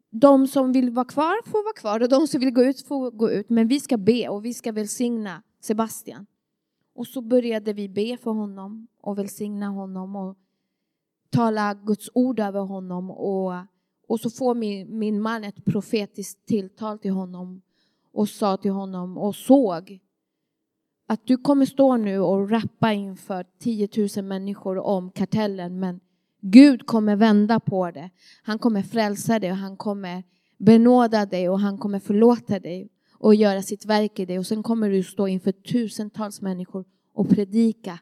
de 0.09 0.47
som 0.47 0.71
vill 0.71 0.89
vara 0.89 1.05
kvar 1.05 1.49
får 1.49 1.63
vara 1.63 1.73
kvar 1.73 1.99
och 1.99 2.09
de 2.09 2.27
som 2.27 2.39
vill 2.39 2.51
gå 2.51 2.63
ut 2.63 2.81
får 2.81 3.11
gå 3.11 3.31
ut. 3.31 3.49
Men 3.49 3.67
vi 3.67 3.79
ska 3.79 3.97
be 3.97 4.29
och 4.29 4.45
vi 4.45 4.53
ska 4.53 4.71
välsigna 4.71 5.43
Sebastian. 5.59 6.25
Och 6.95 7.07
så 7.07 7.21
började 7.21 7.73
vi 7.73 7.89
be 7.89 8.17
för 8.17 8.31
honom 8.31 8.87
och 9.01 9.17
välsigna 9.17 9.67
honom 9.67 10.15
och 10.15 10.37
tala 11.29 11.73
Guds 11.73 12.09
ord 12.13 12.39
över 12.39 12.59
honom. 12.59 13.11
Och, 13.11 13.53
och 14.07 14.19
så 14.19 14.29
får 14.29 14.55
min, 14.55 14.99
min 14.99 15.21
man 15.21 15.43
ett 15.43 15.65
profetiskt 15.65 16.45
tilltal 16.45 16.99
till 16.99 17.11
honom 17.11 17.61
och 18.13 18.29
sa 18.29 18.57
till 18.57 18.71
honom 18.71 19.17
och 19.17 19.35
såg 19.35 19.99
att 21.07 21.27
du 21.27 21.37
kommer 21.37 21.65
stå 21.65 21.97
nu 21.97 22.19
och 22.19 22.49
rappa 22.49 22.93
inför 22.93 23.45
10 23.59 23.89
000 24.17 24.25
människor 24.25 24.77
om 24.77 25.11
kartellen 25.11 25.79
men 25.79 25.99
Gud 26.41 26.85
kommer 26.85 27.15
vända 27.15 27.59
på 27.59 27.91
det. 27.91 28.09
Han 28.43 28.59
kommer 28.59 28.81
frälsa 28.81 29.39
dig 29.39 29.51
och 29.51 29.57
han 29.57 29.77
kommer 29.77 30.23
benåda 30.57 31.25
dig 31.25 31.49
och 31.49 31.59
han 31.59 31.77
kommer 31.77 31.99
förlåta 31.99 32.59
dig 32.59 32.89
och 33.13 33.35
göra 33.35 33.61
sitt 33.61 33.85
verk 33.85 34.19
i 34.19 34.25
dig. 34.25 34.39
Och 34.39 34.47
sen 34.47 34.63
kommer 34.63 34.89
du 34.89 35.03
stå 35.03 35.27
inför 35.27 35.51
tusentals 35.51 36.41
människor 36.41 36.85
och 37.13 37.29
predika 37.29 37.99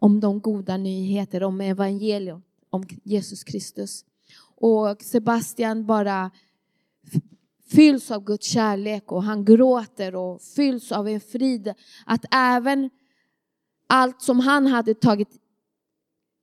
om 0.00 0.20
de 0.20 0.40
goda 0.40 0.76
nyheter, 0.76 1.42
om 1.42 1.60
evangelium, 1.60 2.42
om 2.70 2.84
Jesus 3.02 3.44
Kristus. 3.44 4.04
Och 4.56 5.02
Sebastian 5.02 5.86
bara 5.86 6.30
fylls 7.70 8.10
av 8.10 8.24
Guds 8.24 8.46
kärlek 8.46 9.12
och 9.12 9.22
han 9.22 9.44
gråter 9.44 10.14
och 10.14 10.42
fylls 10.42 10.92
av 10.92 11.08
en 11.08 11.20
frid. 11.20 11.74
Att 12.06 12.24
även 12.30 12.90
allt 13.86 14.22
som 14.22 14.40
han 14.40 14.66
hade 14.66 14.94
tagit 14.94 15.40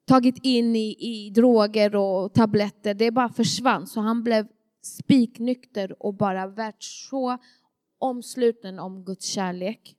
tagit 0.06 0.40
in 0.44 0.76
i, 0.76 0.96
i 1.00 1.30
droger 1.30 1.96
och 1.96 2.34
tabletter, 2.34 2.94
det 2.94 3.12
bara 3.12 3.30
försvann. 3.30 3.88
Så 3.88 4.00
han 4.00 4.24
blev 4.24 4.48
spiknykter 4.82 6.04
och 6.04 6.14
bara 6.14 6.48
värt 6.48 6.84
så 6.84 7.38
omsluten 8.00 8.80
om 8.80 9.04
Guds 9.04 9.26
kärlek. 9.26 9.96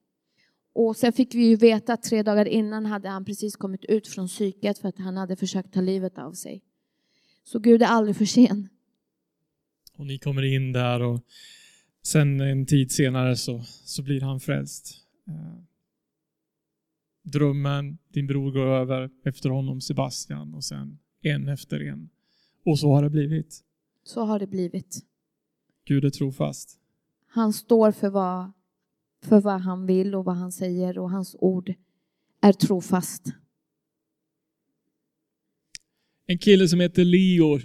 Och 0.73 0.97
sen 0.97 1.13
fick 1.13 1.35
vi 1.35 1.49
ju 1.49 1.57
veta 1.57 1.93
att 1.93 2.03
tre 2.03 2.23
dagar 2.23 2.49
innan 2.49 2.87
hade 2.87 3.09
han 3.09 3.25
precis 3.25 3.57
kommit 3.57 3.85
ut 3.85 4.09
från 4.09 4.29
psyket 4.29 4.79
för 4.79 4.89
att 4.89 4.99
han 4.99 5.17
hade 5.17 5.37
försökt 5.37 5.73
ta 5.73 5.81
livet 5.81 6.19
av 6.19 6.33
sig. 6.33 6.63
Så 7.45 7.59
Gud 7.59 7.83
är 7.83 7.87
aldrig 7.87 8.17
för 8.17 8.25
sen. 8.25 8.69
Och 9.97 10.07
ni 10.07 10.19
kommer 10.19 10.43
in 10.43 10.73
där 10.73 11.03
och 11.03 11.21
sen 12.03 12.41
en 12.41 12.67
tid 12.67 12.93
senare 12.93 13.37
så, 13.37 13.63
så 13.85 14.03
blir 14.03 14.21
han 14.21 14.41
frälst. 14.41 14.95
Eh, 15.29 15.63
drömmen, 17.23 17.99
din 18.09 18.27
bror 18.27 18.51
går 18.53 18.67
över 18.67 19.11
efter 19.25 19.51
honom 19.51 19.81
Sebastian 19.81 20.55
och 20.55 20.65
sen 20.65 20.99
en 21.23 21.49
efter 21.49 21.81
en. 21.81 22.11
Och 22.65 22.79
så 22.79 22.93
har 22.93 23.03
det 23.03 23.11
blivit. 23.11 23.65
Så 24.05 24.25
har 24.25 24.39
det 24.39 24.47
blivit. 24.47 25.01
Gud 25.85 26.05
är 26.05 26.11
trofast. 26.11 26.79
Han 27.27 27.53
står 27.53 27.93
för 27.93 28.11
vad, 28.11 28.53
för 29.23 29.41
vad 29.41 29.61
han 29.61 29.87
vill 29.87 30.15
och 30.15 30.25
vad 30.25 30.37
han 30.37 30.53
säger 30.53 30.99
och 30.99 31.11
hans 31.11 31.37
ord 31.39 31.75
är 32.41 32.53
trofast. 32.53 33.35
En 36.27 36.39
kille 36.39 36.69
som 36.69 36.81
heter 36.81 37.05
Leo 37.05 37.59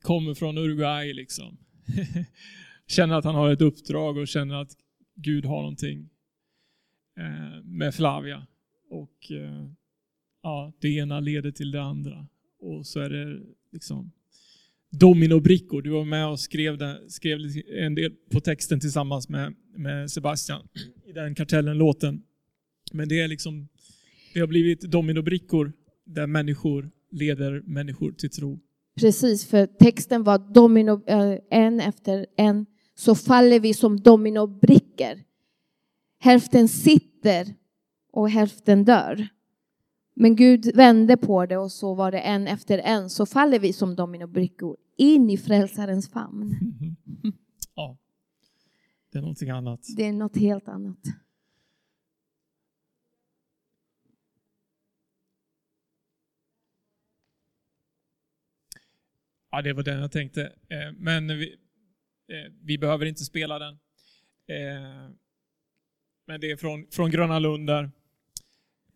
kommer 0.00 0.34
från 0.34 0.58
Uruguay 0.58 1.12
liksom. 1.12 1.58
känner 2.86 3.14
att 3.14 3.24
han 3.24 3.34
har 3.34 3.50
ett 3.50 3.60
uppdrag 3.60 4.16
och 4.16 4.28
känner 4.28 4.54
att 4.54 4.72
Gud 5.14 5.44
har 5.44 5.60
någonting 5.60 6.10
eh, 7.16 7.62
med 7.64 7.94
Flavia. 7.94 8.46
Och 8.90 9.32
eh, 9.32 9.70
ja, 10.42 10.72
det 10.80 10.88
ena 10.88 11.20
leder 11.20 11.50
till 11.50 11.70
det 11.70 11.82
andra. 11.82 12.26
Och 12.60 12.86
så 12.86 13.00
är 13.00 13.10
det 13.10 13.42
liksom 13.72 14.12
dominobrickor. 14.98 15.82
Du 15.82 15.90
var 15.90 16.04
med 16.04 16.28
och 16.28 16.40
skrev, 16.40 16.78
den, 16.78 17.10
skrev 17.10 17.38
en 17.78 17.94
del 17.94 18.12
på 18.32 18.40
texten 18.40 18.80
tillsammans 18.80 19.28
med, 19.28 19.54
med 19.76 20.10
Sebastian 20.10 20.68
i 21.08 21.12
den 21.12 21.34
Kartellen-låten. 21.34 22.22
Men 22.92 23.08
det 23.08 23.20
är 23.20 23.28
liksom, 23.28 23.68
det 24.34 24.40
har 24.40 24.46
blivit 24.46 24.80
dominobrickor 24.80 25.72
där 26.06 26.26
människor 26.26 26.90
leder 27.10 27.62
människor 27.64 28.12
till 28.12 28.30
tro. 28.30 28.60
Precis, 29.00 29.46
för 29.46 29.66
texten 29.66 30.22
var 30.24 30.54
domino, 30.54 31.02
eh, 31.06 31.38
en 31.50 31.80
efter 31.80 32.26
en 32.36 32.66
så 32.94 33.14
faller 33.14 33.60
vi 33.60 33.74
som 33.74 34.00
dominobrickor. 34.00 35.22
Hälften 36.18 36.68
sitter 36.68 37.54
och 38.12 38.30
hälften 38.30 38.84
dör. 38.84 39.28
Men 40.14 40.36
Gud 40.36 40.76
vände 40.76 41.16
på 41.16 41.46
det 41.46 41.56
och 41.56 41.72
så 41.72 41.94
var 41.94 42.12
det 42.12 42.18
en 42.18 42.46
efter 42.46 42.78
en 42.78 43.10
så 43.10 43.26
faller 43.26 43.58
vi 43.58 43.72
som 43.72 43.96
dominobrickor 43.96 44.76
in 44.96 45.30
i 45.30 45.38
frälsarens 45.38 46.10
famn. 46.10 46.54
Ja, 47.78 47.98
det 49.12 49.18
är 49.18 49.22
någonting 49.22 49.50
annat. 49.50 49.80
Det 49.96 50.04
är 50.04 50.12
något 50.12 50.36
helt 50.36 50.68
annat. 50.68 50.98
Ja, 59.50 59.62
det 59.62 59.72
var 59.72 59.82
den 59.82 60.00
jag 60.00 60.12
tänkte. 60.12 60.42
Eh, 60.68 60.92
men 60.96 61.38
vi, 61.38 61.56
eh, 62.28 62.52
vi 62.62 62.78
behöver 62.78 63.06
inte 63.06 63.24
spela 63.24 63.58
den. 63.58 63.72
Eh, 64.46 65.10
men 66.26 66.40
det 66.40 66.50
är 66.50 66.56
från, 66.56 66.86
från 66.90 67.10
Gröna 67.10 67.38
Lund 67.38 67.66
där 67.66 67.90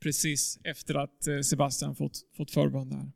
precis 0.01 0.59
efter 0.65 0.95
att 0.95 1.47
Sebastian 1.47 1.97
fått, 1.97 2.19
fått 2.37 2.51
förbön 2.51 2.89
där. 2.89 3.13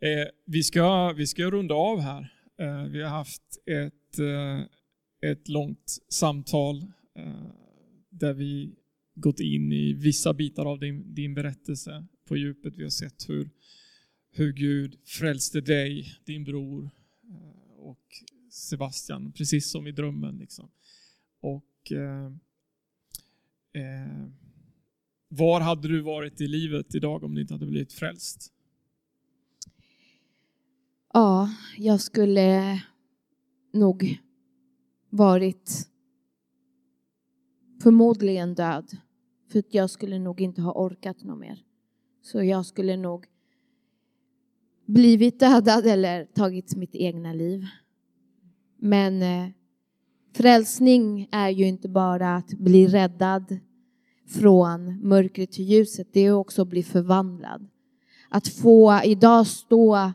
Eh, 0.00 0.28
vi, 0.44 0.62
ska, 0.62 1.12
vi 1.12 1.26
ska 1.26 1.50
runda 1.50 1.74
av 1.74 2.00
här. 2.00 2.32
Eh, 2.58 2.84
vi 2.84 3.02
har 3.02 3.10
haft 3.10 3.42
ett, 3.66 4.18
eh, 4.18 4.62
ett 5.30 5.48
långt 5.48 5.98
samtal 6.08 6.86
eh, 7.14 7.46
där 8.10 8.34
vi 8.34 8.74
gått 9.14 9.40
in 9.40 9.72
i 9.72 9.92
vissa 9.92 10.34
bitar 10.34 10.66
av 10.66 10.78
din, 10.78 11.14
din 11.14 11.34
berättelse 11.34 12.06
på 12.28 12.36
djupet. 12.36 12.76
Vi 12.76 12.82
har 12.82 12.90
sett 12.90 13.28
hur, 13.28 13.50
hur 14.30 14.52
Gud 14.52 14.98
frälste 15.04 15.60
dig, 15.60 16.14
din 16.24 16.44
bror 16.44 16.90
eh, 17.30 17.78
och 17.78 18.06
Sebastian, 18.50 19.32
precis 19.32 19.70
som 19.70 19.86
i 19.86 19.92
drömmen. 19.92 20.38
Liksom. 20.38 20.70
Och 21.40 21.92
eh, 21.92 22.26
eh, 23.82 24.28
var 25.28 25.60
hade 25.60 25.88
du 25.88 26.00
varit 26.00 26.40
i 26.40 26.46
livet 26.46 26.94
idag 26.94 27.24
om 27.24 27.34
du 27.34 27.40
inte 27.40 27.54
hade 27.54 27.66
blivit 27.66 27.92
frälst? 27.92 28.52
Ja, 31.18 31.50
jag 31.76 32.00
skulle 32.00 32.82
nog 33.72 34.18
varit 35.10 35.88
förmodligen 37.82 38.54
död. 38.54 38.96
För 39.52 39.58
att 39.58 39.74
jag 39.74 39.90
skulle 39.90 40.18
nog 40.18 40.40
inte 40.40 40.62
ha 40.62 40.72
orkat 40.72 41.24
något 41.24 41.38
mer. 41.38 41.58
Så 42.22 42.42
jag 42.42 42.66
skulle 42.66 42.96
nog 42.96 43.26
blivit 44.86 45.40
dödad 45.40 45.86
eller 45.86 46.24
tagit 46.24 46.76
mitt 46.76 46.94
egna 46.94 47.32
liv. 47.32 47.66
Men 48.76 49.22
eh, 49.22 49.48
frälsning 50.34 51.28
är 51.30 51.48
ju 51.48 51.66
inte 51.66 51.88
bara 51.88 52.36
att 52.36 52.48
bli 52.48 52.86
räddad 52.86 53.58
från 54.26 55.08
mörkret 55.08 55.52
till 55.52 55.64
ljuset, 55.64 56.08
det 56.12 56.20
är 56.20 56.32
också 56.32 56.62
att 56.62 56.68
bli 56.68 56.82
förvandlad. 56.82 57.68
Att 58.28 58.48
få 58.48 59.00
idag 59.04 59.46
stå 59.46 60.12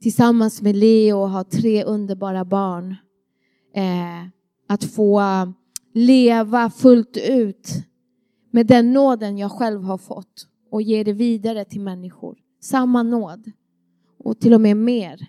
tillsammans 0.00 0.62
med 0.62 0.76
Leo 0.76 1.18
och 1.18 1.30
ha 1.30 1.44
tre 1.44 1.84
underbara 1.84 2.44
barn. 2.44 2.96
Eh, 3.74 4.28
att 4.66 4.84
få 4.84 5.22
leva 5.92 6.70
fullt 6.70 7.16
ut 7.16 7.68
med 8.50 8.66
den 8.66 8.92
nåden 8.92 9.38
jag 9.38 9.52
själv 9.52 9.82
har 9.82 9.98
fått 9.98 10.48
och 10.70 10.82
ge 10.82 11.04
det 11.04 11.12
vidare 11.12 11.64
till 11.64 11.80
människor. 11.80 12.38
Samma 12.60 13.02
nåd 13.02 13.52
och 14.18 14.40
till 14.40 14.54
och 14.54 14.60
med 14.60 14.76
mer. 14.76 15.26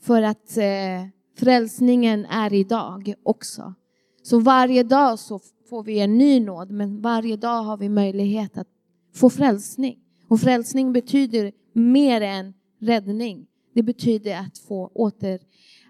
För 0.00 0.22
att 0.22 0.56
eh, 0.56 1.08
frälsningen 1.38 2.24
är 2.24 2.52
idag 2.52 3.14
också. 3.22 3.74
Så 4.22 4.38
varje 4.38 4.82
dag 4.82 5.18
så 5.18 5.40
får 5.70 5.82
vi 5.82 5.98
en 6.00 6.18
ny 6.18 6.40
nåd, 6.40 6.70
men 6.70 7.00
varje 7.00 7.36
dag 7.36 7.62
har 7.62 7.76
vi 7.76 7.88
möjlighet 7.88 8.58
att 8.58 8.68
få 9.14 9.30
frälsning. 9.30 9.98
Och 10.28 10.40
frälsning 10.40 10.92
betyder 10.92 11.52
mer 11.72 12.20
än 12.20 12.54
räddning. 12.80 13.46
Det 13.72 13.82
betyder 13.82 14.36
att 14.36 14.58
få 14.58 14.90
åter, 14.94 15.40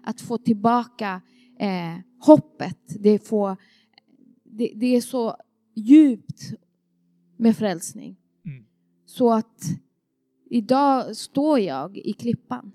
att 0.03 0.21
få 0.21 0.37
tillbaka 0.37 1.21
eh, 1.59 1.97
hoppet. 2.19 2.79
Det, 2.99 3.27
får, 3.27 3.57
det, 4.43 4.73
det, 4.75 4.95
är 4.95 5.01
så 5.01 5.37
djupt 5.75 6.53
med 7.37 7.57
frälsning. 7.57 8.17
Mm. 8.45 8.65
Så 9.05 9.33
att 9.33 9.63
idag 10.49 11.15
står 11.15 11.59
jag 11.59 11.97
i 11.97 12.13
klippan. 12.13 12.71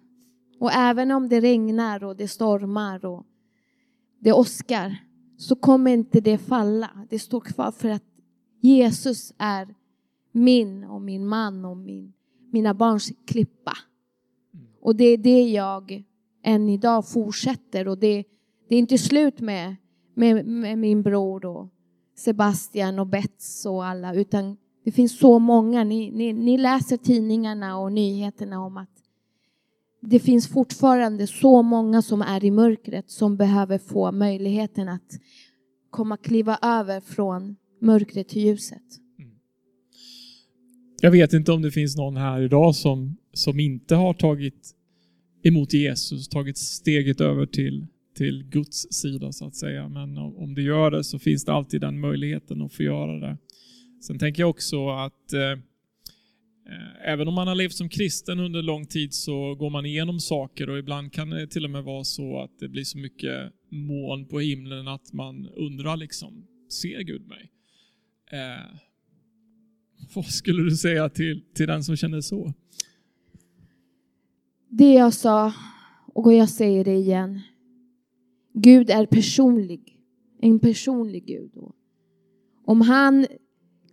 Och 0.60 0.72
även 0.72 1.10
om 1.10 1.28
det 1.28 1.40
regnar 1.40 2.04
och 2.04 2.16
det 2.16 2.28
stormar 2.28 3.04
och 3.04 3.26
det 4.18 4.32
åskar 4.32 4.96
så 5.36 5.56
kommer 5.56 5.90
inte 5.90 6.20
det 6.20 6.38
falla. 6.38 6.90
Det 7.10 7.18
står 7.18 7.40
kvar 7.40 7.70
för 7.70 7.88
att 7.88 8.04
Jesus 8.60 9.32
är 9.38 9.74
min 10.32 10.84
och 10.84 11.02
min 11.02 11.26
man 11.26 11.64
och 11.64 11.76
min, 11.76 12.12
mina 12.52 12.74
barns 12.74 13.12
klippa. 13.26 13.72
Och 14.88 14.96
det 14.96 15.04
är 15.04 15.18
det 15.18 15.42
jag 15.42 16.04
än 16.44 16.68
idag 16.68 17.08
fortsätter 17.08 17.88
och 17.88 17.98
det, 17.98 18.24
det 18.68 18.74
är 18.74 18.78
inte 18.78 18.98
slut 18.98 19.40
med, 19.40 19.76
med, 20.14 20.46
med 20.46 20.78
min 20.78 21.02
bror 21.02 21.46
och 21.46 21.68
Sebastian 22.16 22.98
och 22.98 23.06
Bets 23.06 23.66
och 23.66 23.84
alla 23.84 24.14
utan 24.14 24.56
det 24.84 24.92
finns 24.92 25.18
så 25.18 25.38
många. 25.38 25.84
Ni, 25.84 26.10
ni, 26.10 26.32
ni 26.32 26.58
läser 26.58 26.96
tidningarna 26.96 27.78
och 27.78 27.92
nyheterna 27.92 28.64
om 28.64 28.76
att 28.76 28.90
det 30.02 30.18
finns 30.18 30.48
fortfarande 30.48 31.26
så 31.26 31.62
många 31.62 32.02
som 32.02 32.22
är 32.22 32.44
i 32.44 32.50
mörkret 32.50 33.10
som 33.10 33.36
behöver 33.36 33.78
få 33.78 34.12
möjligheten 34.12 34.88
att 34.88 35.20
komma 35.90 36.16
kliva 36.16 36.58
över 36.62 37.00
från 37.00 37.56
mörkret 37.80 38.28
till 38.28 38.42
ljuset. 38.42 38.82
Jag 41.00 41.10
vet 41.10 41.32
inte 41.32 41.52
om 41.52 41.62
det 41.62 41.70
finns 41.70 41.96
någon 41.96 42.16
här 42.16 42.40
idag 42.40 42.74
som, 42.74 43.16
som 43.32 43.60
inte 43.60 43.94
har 43.94 44.14
tagit 44.14 44.74
emot 45.48 45.72
Jesus, 45.72 46.28
tagit 46.28 46.58
steget 46.58 47.20
över 47.20 47.46
till, 47.46 47.86
till 48.16 48.44
Guds 48.44 48.92
sida 48.92 49.32
så 49.32 49.46
att 49.46 49.56
säga. 49.56 49.88
Men 49.88 50.18
om 50.18 50.54
det 50.54 50.62
gör 50.62 50.90
det 50.90 51.04
så 51.04 51.18
finns 51.18 51.44
det 51.44 51.52
alltid 51.52 51.80
den 51.80 52.00
möjligheten 52.00 52.62
att 52.62 52.72
få 52.72 52.82
göra 52.82 53.20
det. 53.20 53.38
Sen 54.00 54.18
tänker 54.18 54.42
jag 54.42 54.50
också 54.50 54.88
att 54.88 55.32
eh, 55.32 55.40
eh, 55.40 55.58
även 57.04 57.28
om 57.28 57.34
man 57.34 57.48
har 57.48 57.54
levt 57.54 57.74
som 57.74 57.88
kristen 57.88 58.40
under 58.40 58.62
lång 58.62 58.86
tid 58.86 59.14
så 59.14 59.54
går 59.54 59.70
man 59.70 59.86
igenom 59.86 60.20
saker 60.20 60.70
och 60.70 60.78
ibland 60.78 61.12
kan 61.12 61.30
det 61.30 61.46
till 61.46 61.64
och 61.64 61.70
med 61.70 61.84
vara 61.84 62.04
så 62.04 62.42
att 62.42 62.58
det 62.60 62.68
blir 62.68 62.84
så 62.84 62.98
mycket 62.98 63.52
moln 63.70 64.26
på 64.26 64.40
himlen 64.40 64.88
att 64.88 65.12
man 65.12 65.48
undrar 65.48 65.96
liksom, 65.96 66.46
ser 66.82 67.00
Gud 67.00 67.26
mig? 67.26 67.50
Eh, 68.32 68.74
vad 70.14 70.26
skulle 70.26 70.62
du 70.62 70.76
säga 70.76 71.08
till, 71.08 71.42
till 71.54 71.66
den 71.66 71.84
som 71.84 71.96
känner 71.96 72.20
så? 72.20 72.54
Det 74.70 74.92
jag 74.92 75.14
sa, 75.14 75.52
och 76.14 76.32
jag 76.32 76.48
säger 76.48 76.84
det 76.84 76.94
igen. 76.94 77.40
Gud 78.54 78.90
är 78.90 79.06
personlig. 79.06 79.98
En 80.40 80.58
personlig 80.58 81.26
Gud. 81.26 81.52
Om 82.64 82.80
han 82.80 83.26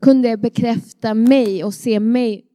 kunde 0.01 0.38
bekräfta 0.38 1.13
mig 1.13 1.63
och 1.63 1.73
se 1.73 1.99
mig 1.99 2.45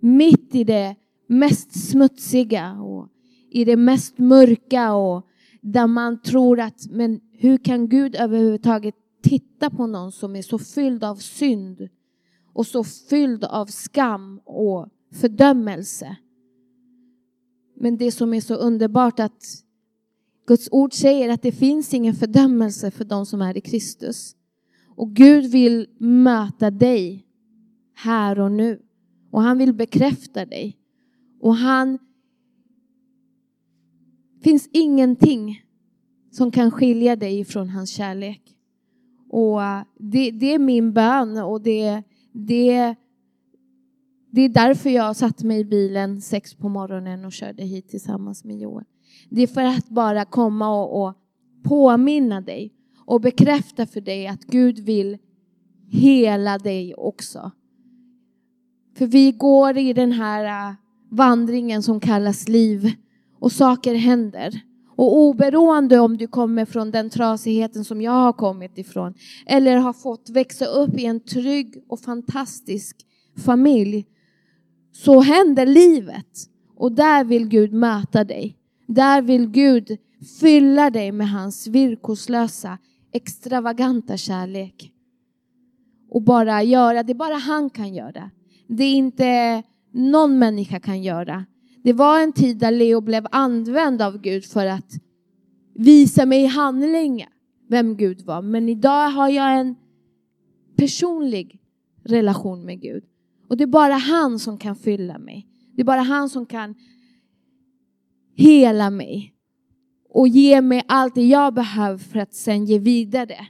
mitt 0.00 0.54
i 0.54 0.64
det 0.64 0.96
mest 1.26 1.90
smutsiga 1.90 2.72
och 2.72 3.08
i 3.50 3.64
det 3.64 3.76
mest 3.76 4.18
mörka 4.18 4.94
och 4.94 5.26
där 5.60 5.86
man 5.86 6.22
tror 6.22 6.60
att 6.60 6.86
men 6.90 7.20
hur 7.32 7.58
kan 7.58 7.88
Gud 7.88 8.16
överhuvudtaget 8.16 8.94
titta 9.22 9.70
på 9.70 9.86
någon 9.86 10.12
som 10.12 10.36
är 10.36 10.42
så 10.42 10.58
fylld 10.58 11.04
av 11.04 11.16
synd 11.16 11.88
och 12.52 12.66
så 12.66 12.84
fylld 12.84 13.44
av 13.44 13.66
skam 13.66 14.40
och 14.44 14.88
fördömelse. 15.12 16.16
Men 17.74 17.96
det 17.96 18.12
som 18.12 18.34
är 18.34 18.40
så 18.40 18.54
underbart 18.54 19.20
att 19.20 19.64
Guds 20.46 20.68
ord 20.72 20.92
säger 20.92 21.28
att 21.28 21.42
det 21.42 21.52
finns 21.52 21.94
ingen 21.94 22.14
fördömelse 22.14 22.90
för 22.90 23.04
de 23.04 23.26
som 23.26 23.42
är 23.42 23.56
i 23.56 23.60
Kristus. 23.60 24.36
Och 24.96 25.10
Gud 25.10 25.50
vill 25.50 25.86
möta 25.98 26.70
dig 26.70 27.26
här 27.94 28.40
och 28.40 28.52
nu. 28.52 28.82
Och 29.30 29.42
han 29.42 29.58
vill 29.58 29.72
bekräfta 29.72 30.46
dig. 30.46 30.78
Och 31.40 31.56
han 31.56 31.98
finns 34.42 34.68
ingenting 34.72 35.62
som 36.30 36.50
kan 36.50 36.70
skilja 36.70 37.16
dig 37.16 37.44
från 37.44 37.68
hans 37.68 37.90
kärlek. 37.90 38.56
Och 39.30 39.62
eh, 39.62 39.82
det, 39.98 40.30
det 40.30 40.54
är 40.54 40.58
min 40.58 40.92
bön 40.92 41.38
och 41.38 41.60
det, 41.60 42.02
det, 42.32 42.94
det 44.34 44.40
är 44.40 44.48
därför 44.48 44.90
jag 44.90 45.16
satt 45.16 45.42
mig 45.42 45.60
i 45.60 45.64
bilen 45.64 46.20
sex 46.20 46.54
på 46.54 46.68
morgonen 46.68 47.24
och 47.24 47.32
körde 47.32 47.62
hit 47.62 47.88
tillsammans 47.88 48.44
med 48.44 48.58
Joel. 48.58 48.84
Det 49.30 49.42
är 49.42 49.46
för 49.46 49.64
att 49.64 49.88
bara 49.88 50.24
komma 50.24 50.82
och, 50.82 51.02
och 51.02 51.14
påminna 51.64 52.40
dig 52.40 52.72
och 53.06 53.20
bekräfta 53.20 53.86
för 53.86 54.00
dig 54.00 54.26
att 54.26 54.44
Gud 54.44 54.78
vill 54.78 55.18
hela 55.90 56.58
dig 56.58 56.94
också. 56.94 57.50
För 58.96 59.06
vi 59.06 59.32
går 59.32 59.78
i 59.78 59.92
den 59.92 60.12
här 60.12 60.70
äh, 60.70 60.74
vandringen 61.10 61.82
som 61.82 62.00
kallas 62.00 62.48
liv 62.48 62.92
och 63.38 63.52
saker 63.52 63.94
händer. 63.94 64.60
Och 64.96 65.16
oberoende 65.18 65.98
om 65.98 66.16
du 66.16 66.26
kommer 66.26 66.64
från 66.64 66.90
den 66.90 67.10
trasigheten 67.10 67.84
som 67.84 68.02
jag 68.02 68.12
har 68.12 68.32
kommit 68.32 68.78
ifrån 68.78 69.14
eller 69.46 69.76
har 69.76 69.92
fått 69.92 70.30
växa 70.30 70.66
upp 70.66 70.98
i 70.98 71.04
en 71.04 71.20
trygg 71.20 71.84
och 71.88 72.00
fantastisk 72.00 72.96
familj 73.36 74.06
så 74.96 75.20
händer 75.20 75.66
livet. 75.66 76.50
Och 76.76 76.92
där 76.92 77.24
vill 77.24 77.48
Gud 77.48 77.72
möta 77.72 78.24
dig. 78.24 78.56
Där 78.86 79.22
vill 79.22 79.46
Gud 79.46 79.98
fylla 80.40 80.90
dig 80.90 81.12
med 81.12 81.30
hans 81.30 81.66
villkorslösa, 81.66 82.78
extravaganta 83.12 84.16
kärlek. 84.16 84.92
Och 86.10 86.22
bara 86.22 86.62
göra 86.62 87.02
det 87.02 87.14
bara 87.14 87.34
han 87.34 87.70
kan 87.70 87.94
göra. 87.94 88.30
Det 88.68 88.84
är 88.84 88.94
inte 88.94 89.62
någon 89.92 90.38
människa 90.38 90.80
kan 90.80 91.02
göra. 91.02 91.44
Det 91.82 91.92
var 91.92 92.20
en 92.20 92.32
tid 92.32 92.58
där 92.58 92.70
Leo 92.70 93.00
blev 93.00 93.26
använd 93.30 94.02
av 94.02 94.18
Gud 94.18 94.44
för 94.44 94.66
att 94.66 94.92
visa 95.74 96.26
mig 96.26 96.42
i 96.42 96.46
handling 96.46 97.26
vem 97.68 97.96
Gud 97.96 98.20
var. 98.20 98.42
Men 98.42 98.68
idag 98.68 99.10
har 99.10 99.28
jag 99.28 99.60
en 99.60 99.76
personlig 100.76 101.60
relation 102.04 102.64
med 102.64 102.80
Gud. 102.80 103.04
Och 103.48 103.56
det 103.56 103.64
är 103.64 103.68
bara 103.68 103.94
han 103.94 104.38
som 104.38 104.58
kan 104.58 104.76
fylla 104.76 105.18
mig. 105.18 105.48
Det 105.74 105.82
är 105.82 105.84
bara 105.84 106.00
han 106.00 106.28
som 106.28 106.46
kan 106.46 106.74
hela 108.36 108.90
mig 108.90 109.34
och 110.08 110.28
ge 110.28 110.60
mig 110.60 110.82
allt 110.88 111.14
det 111.14 111.26
jag 111.26 111.54
behöver 111.54 111.98
för 111.98 112.18
att 112.18 112.34
sen 112.34 112.64
ge 112.64 112.78
vidare 112.78 113.46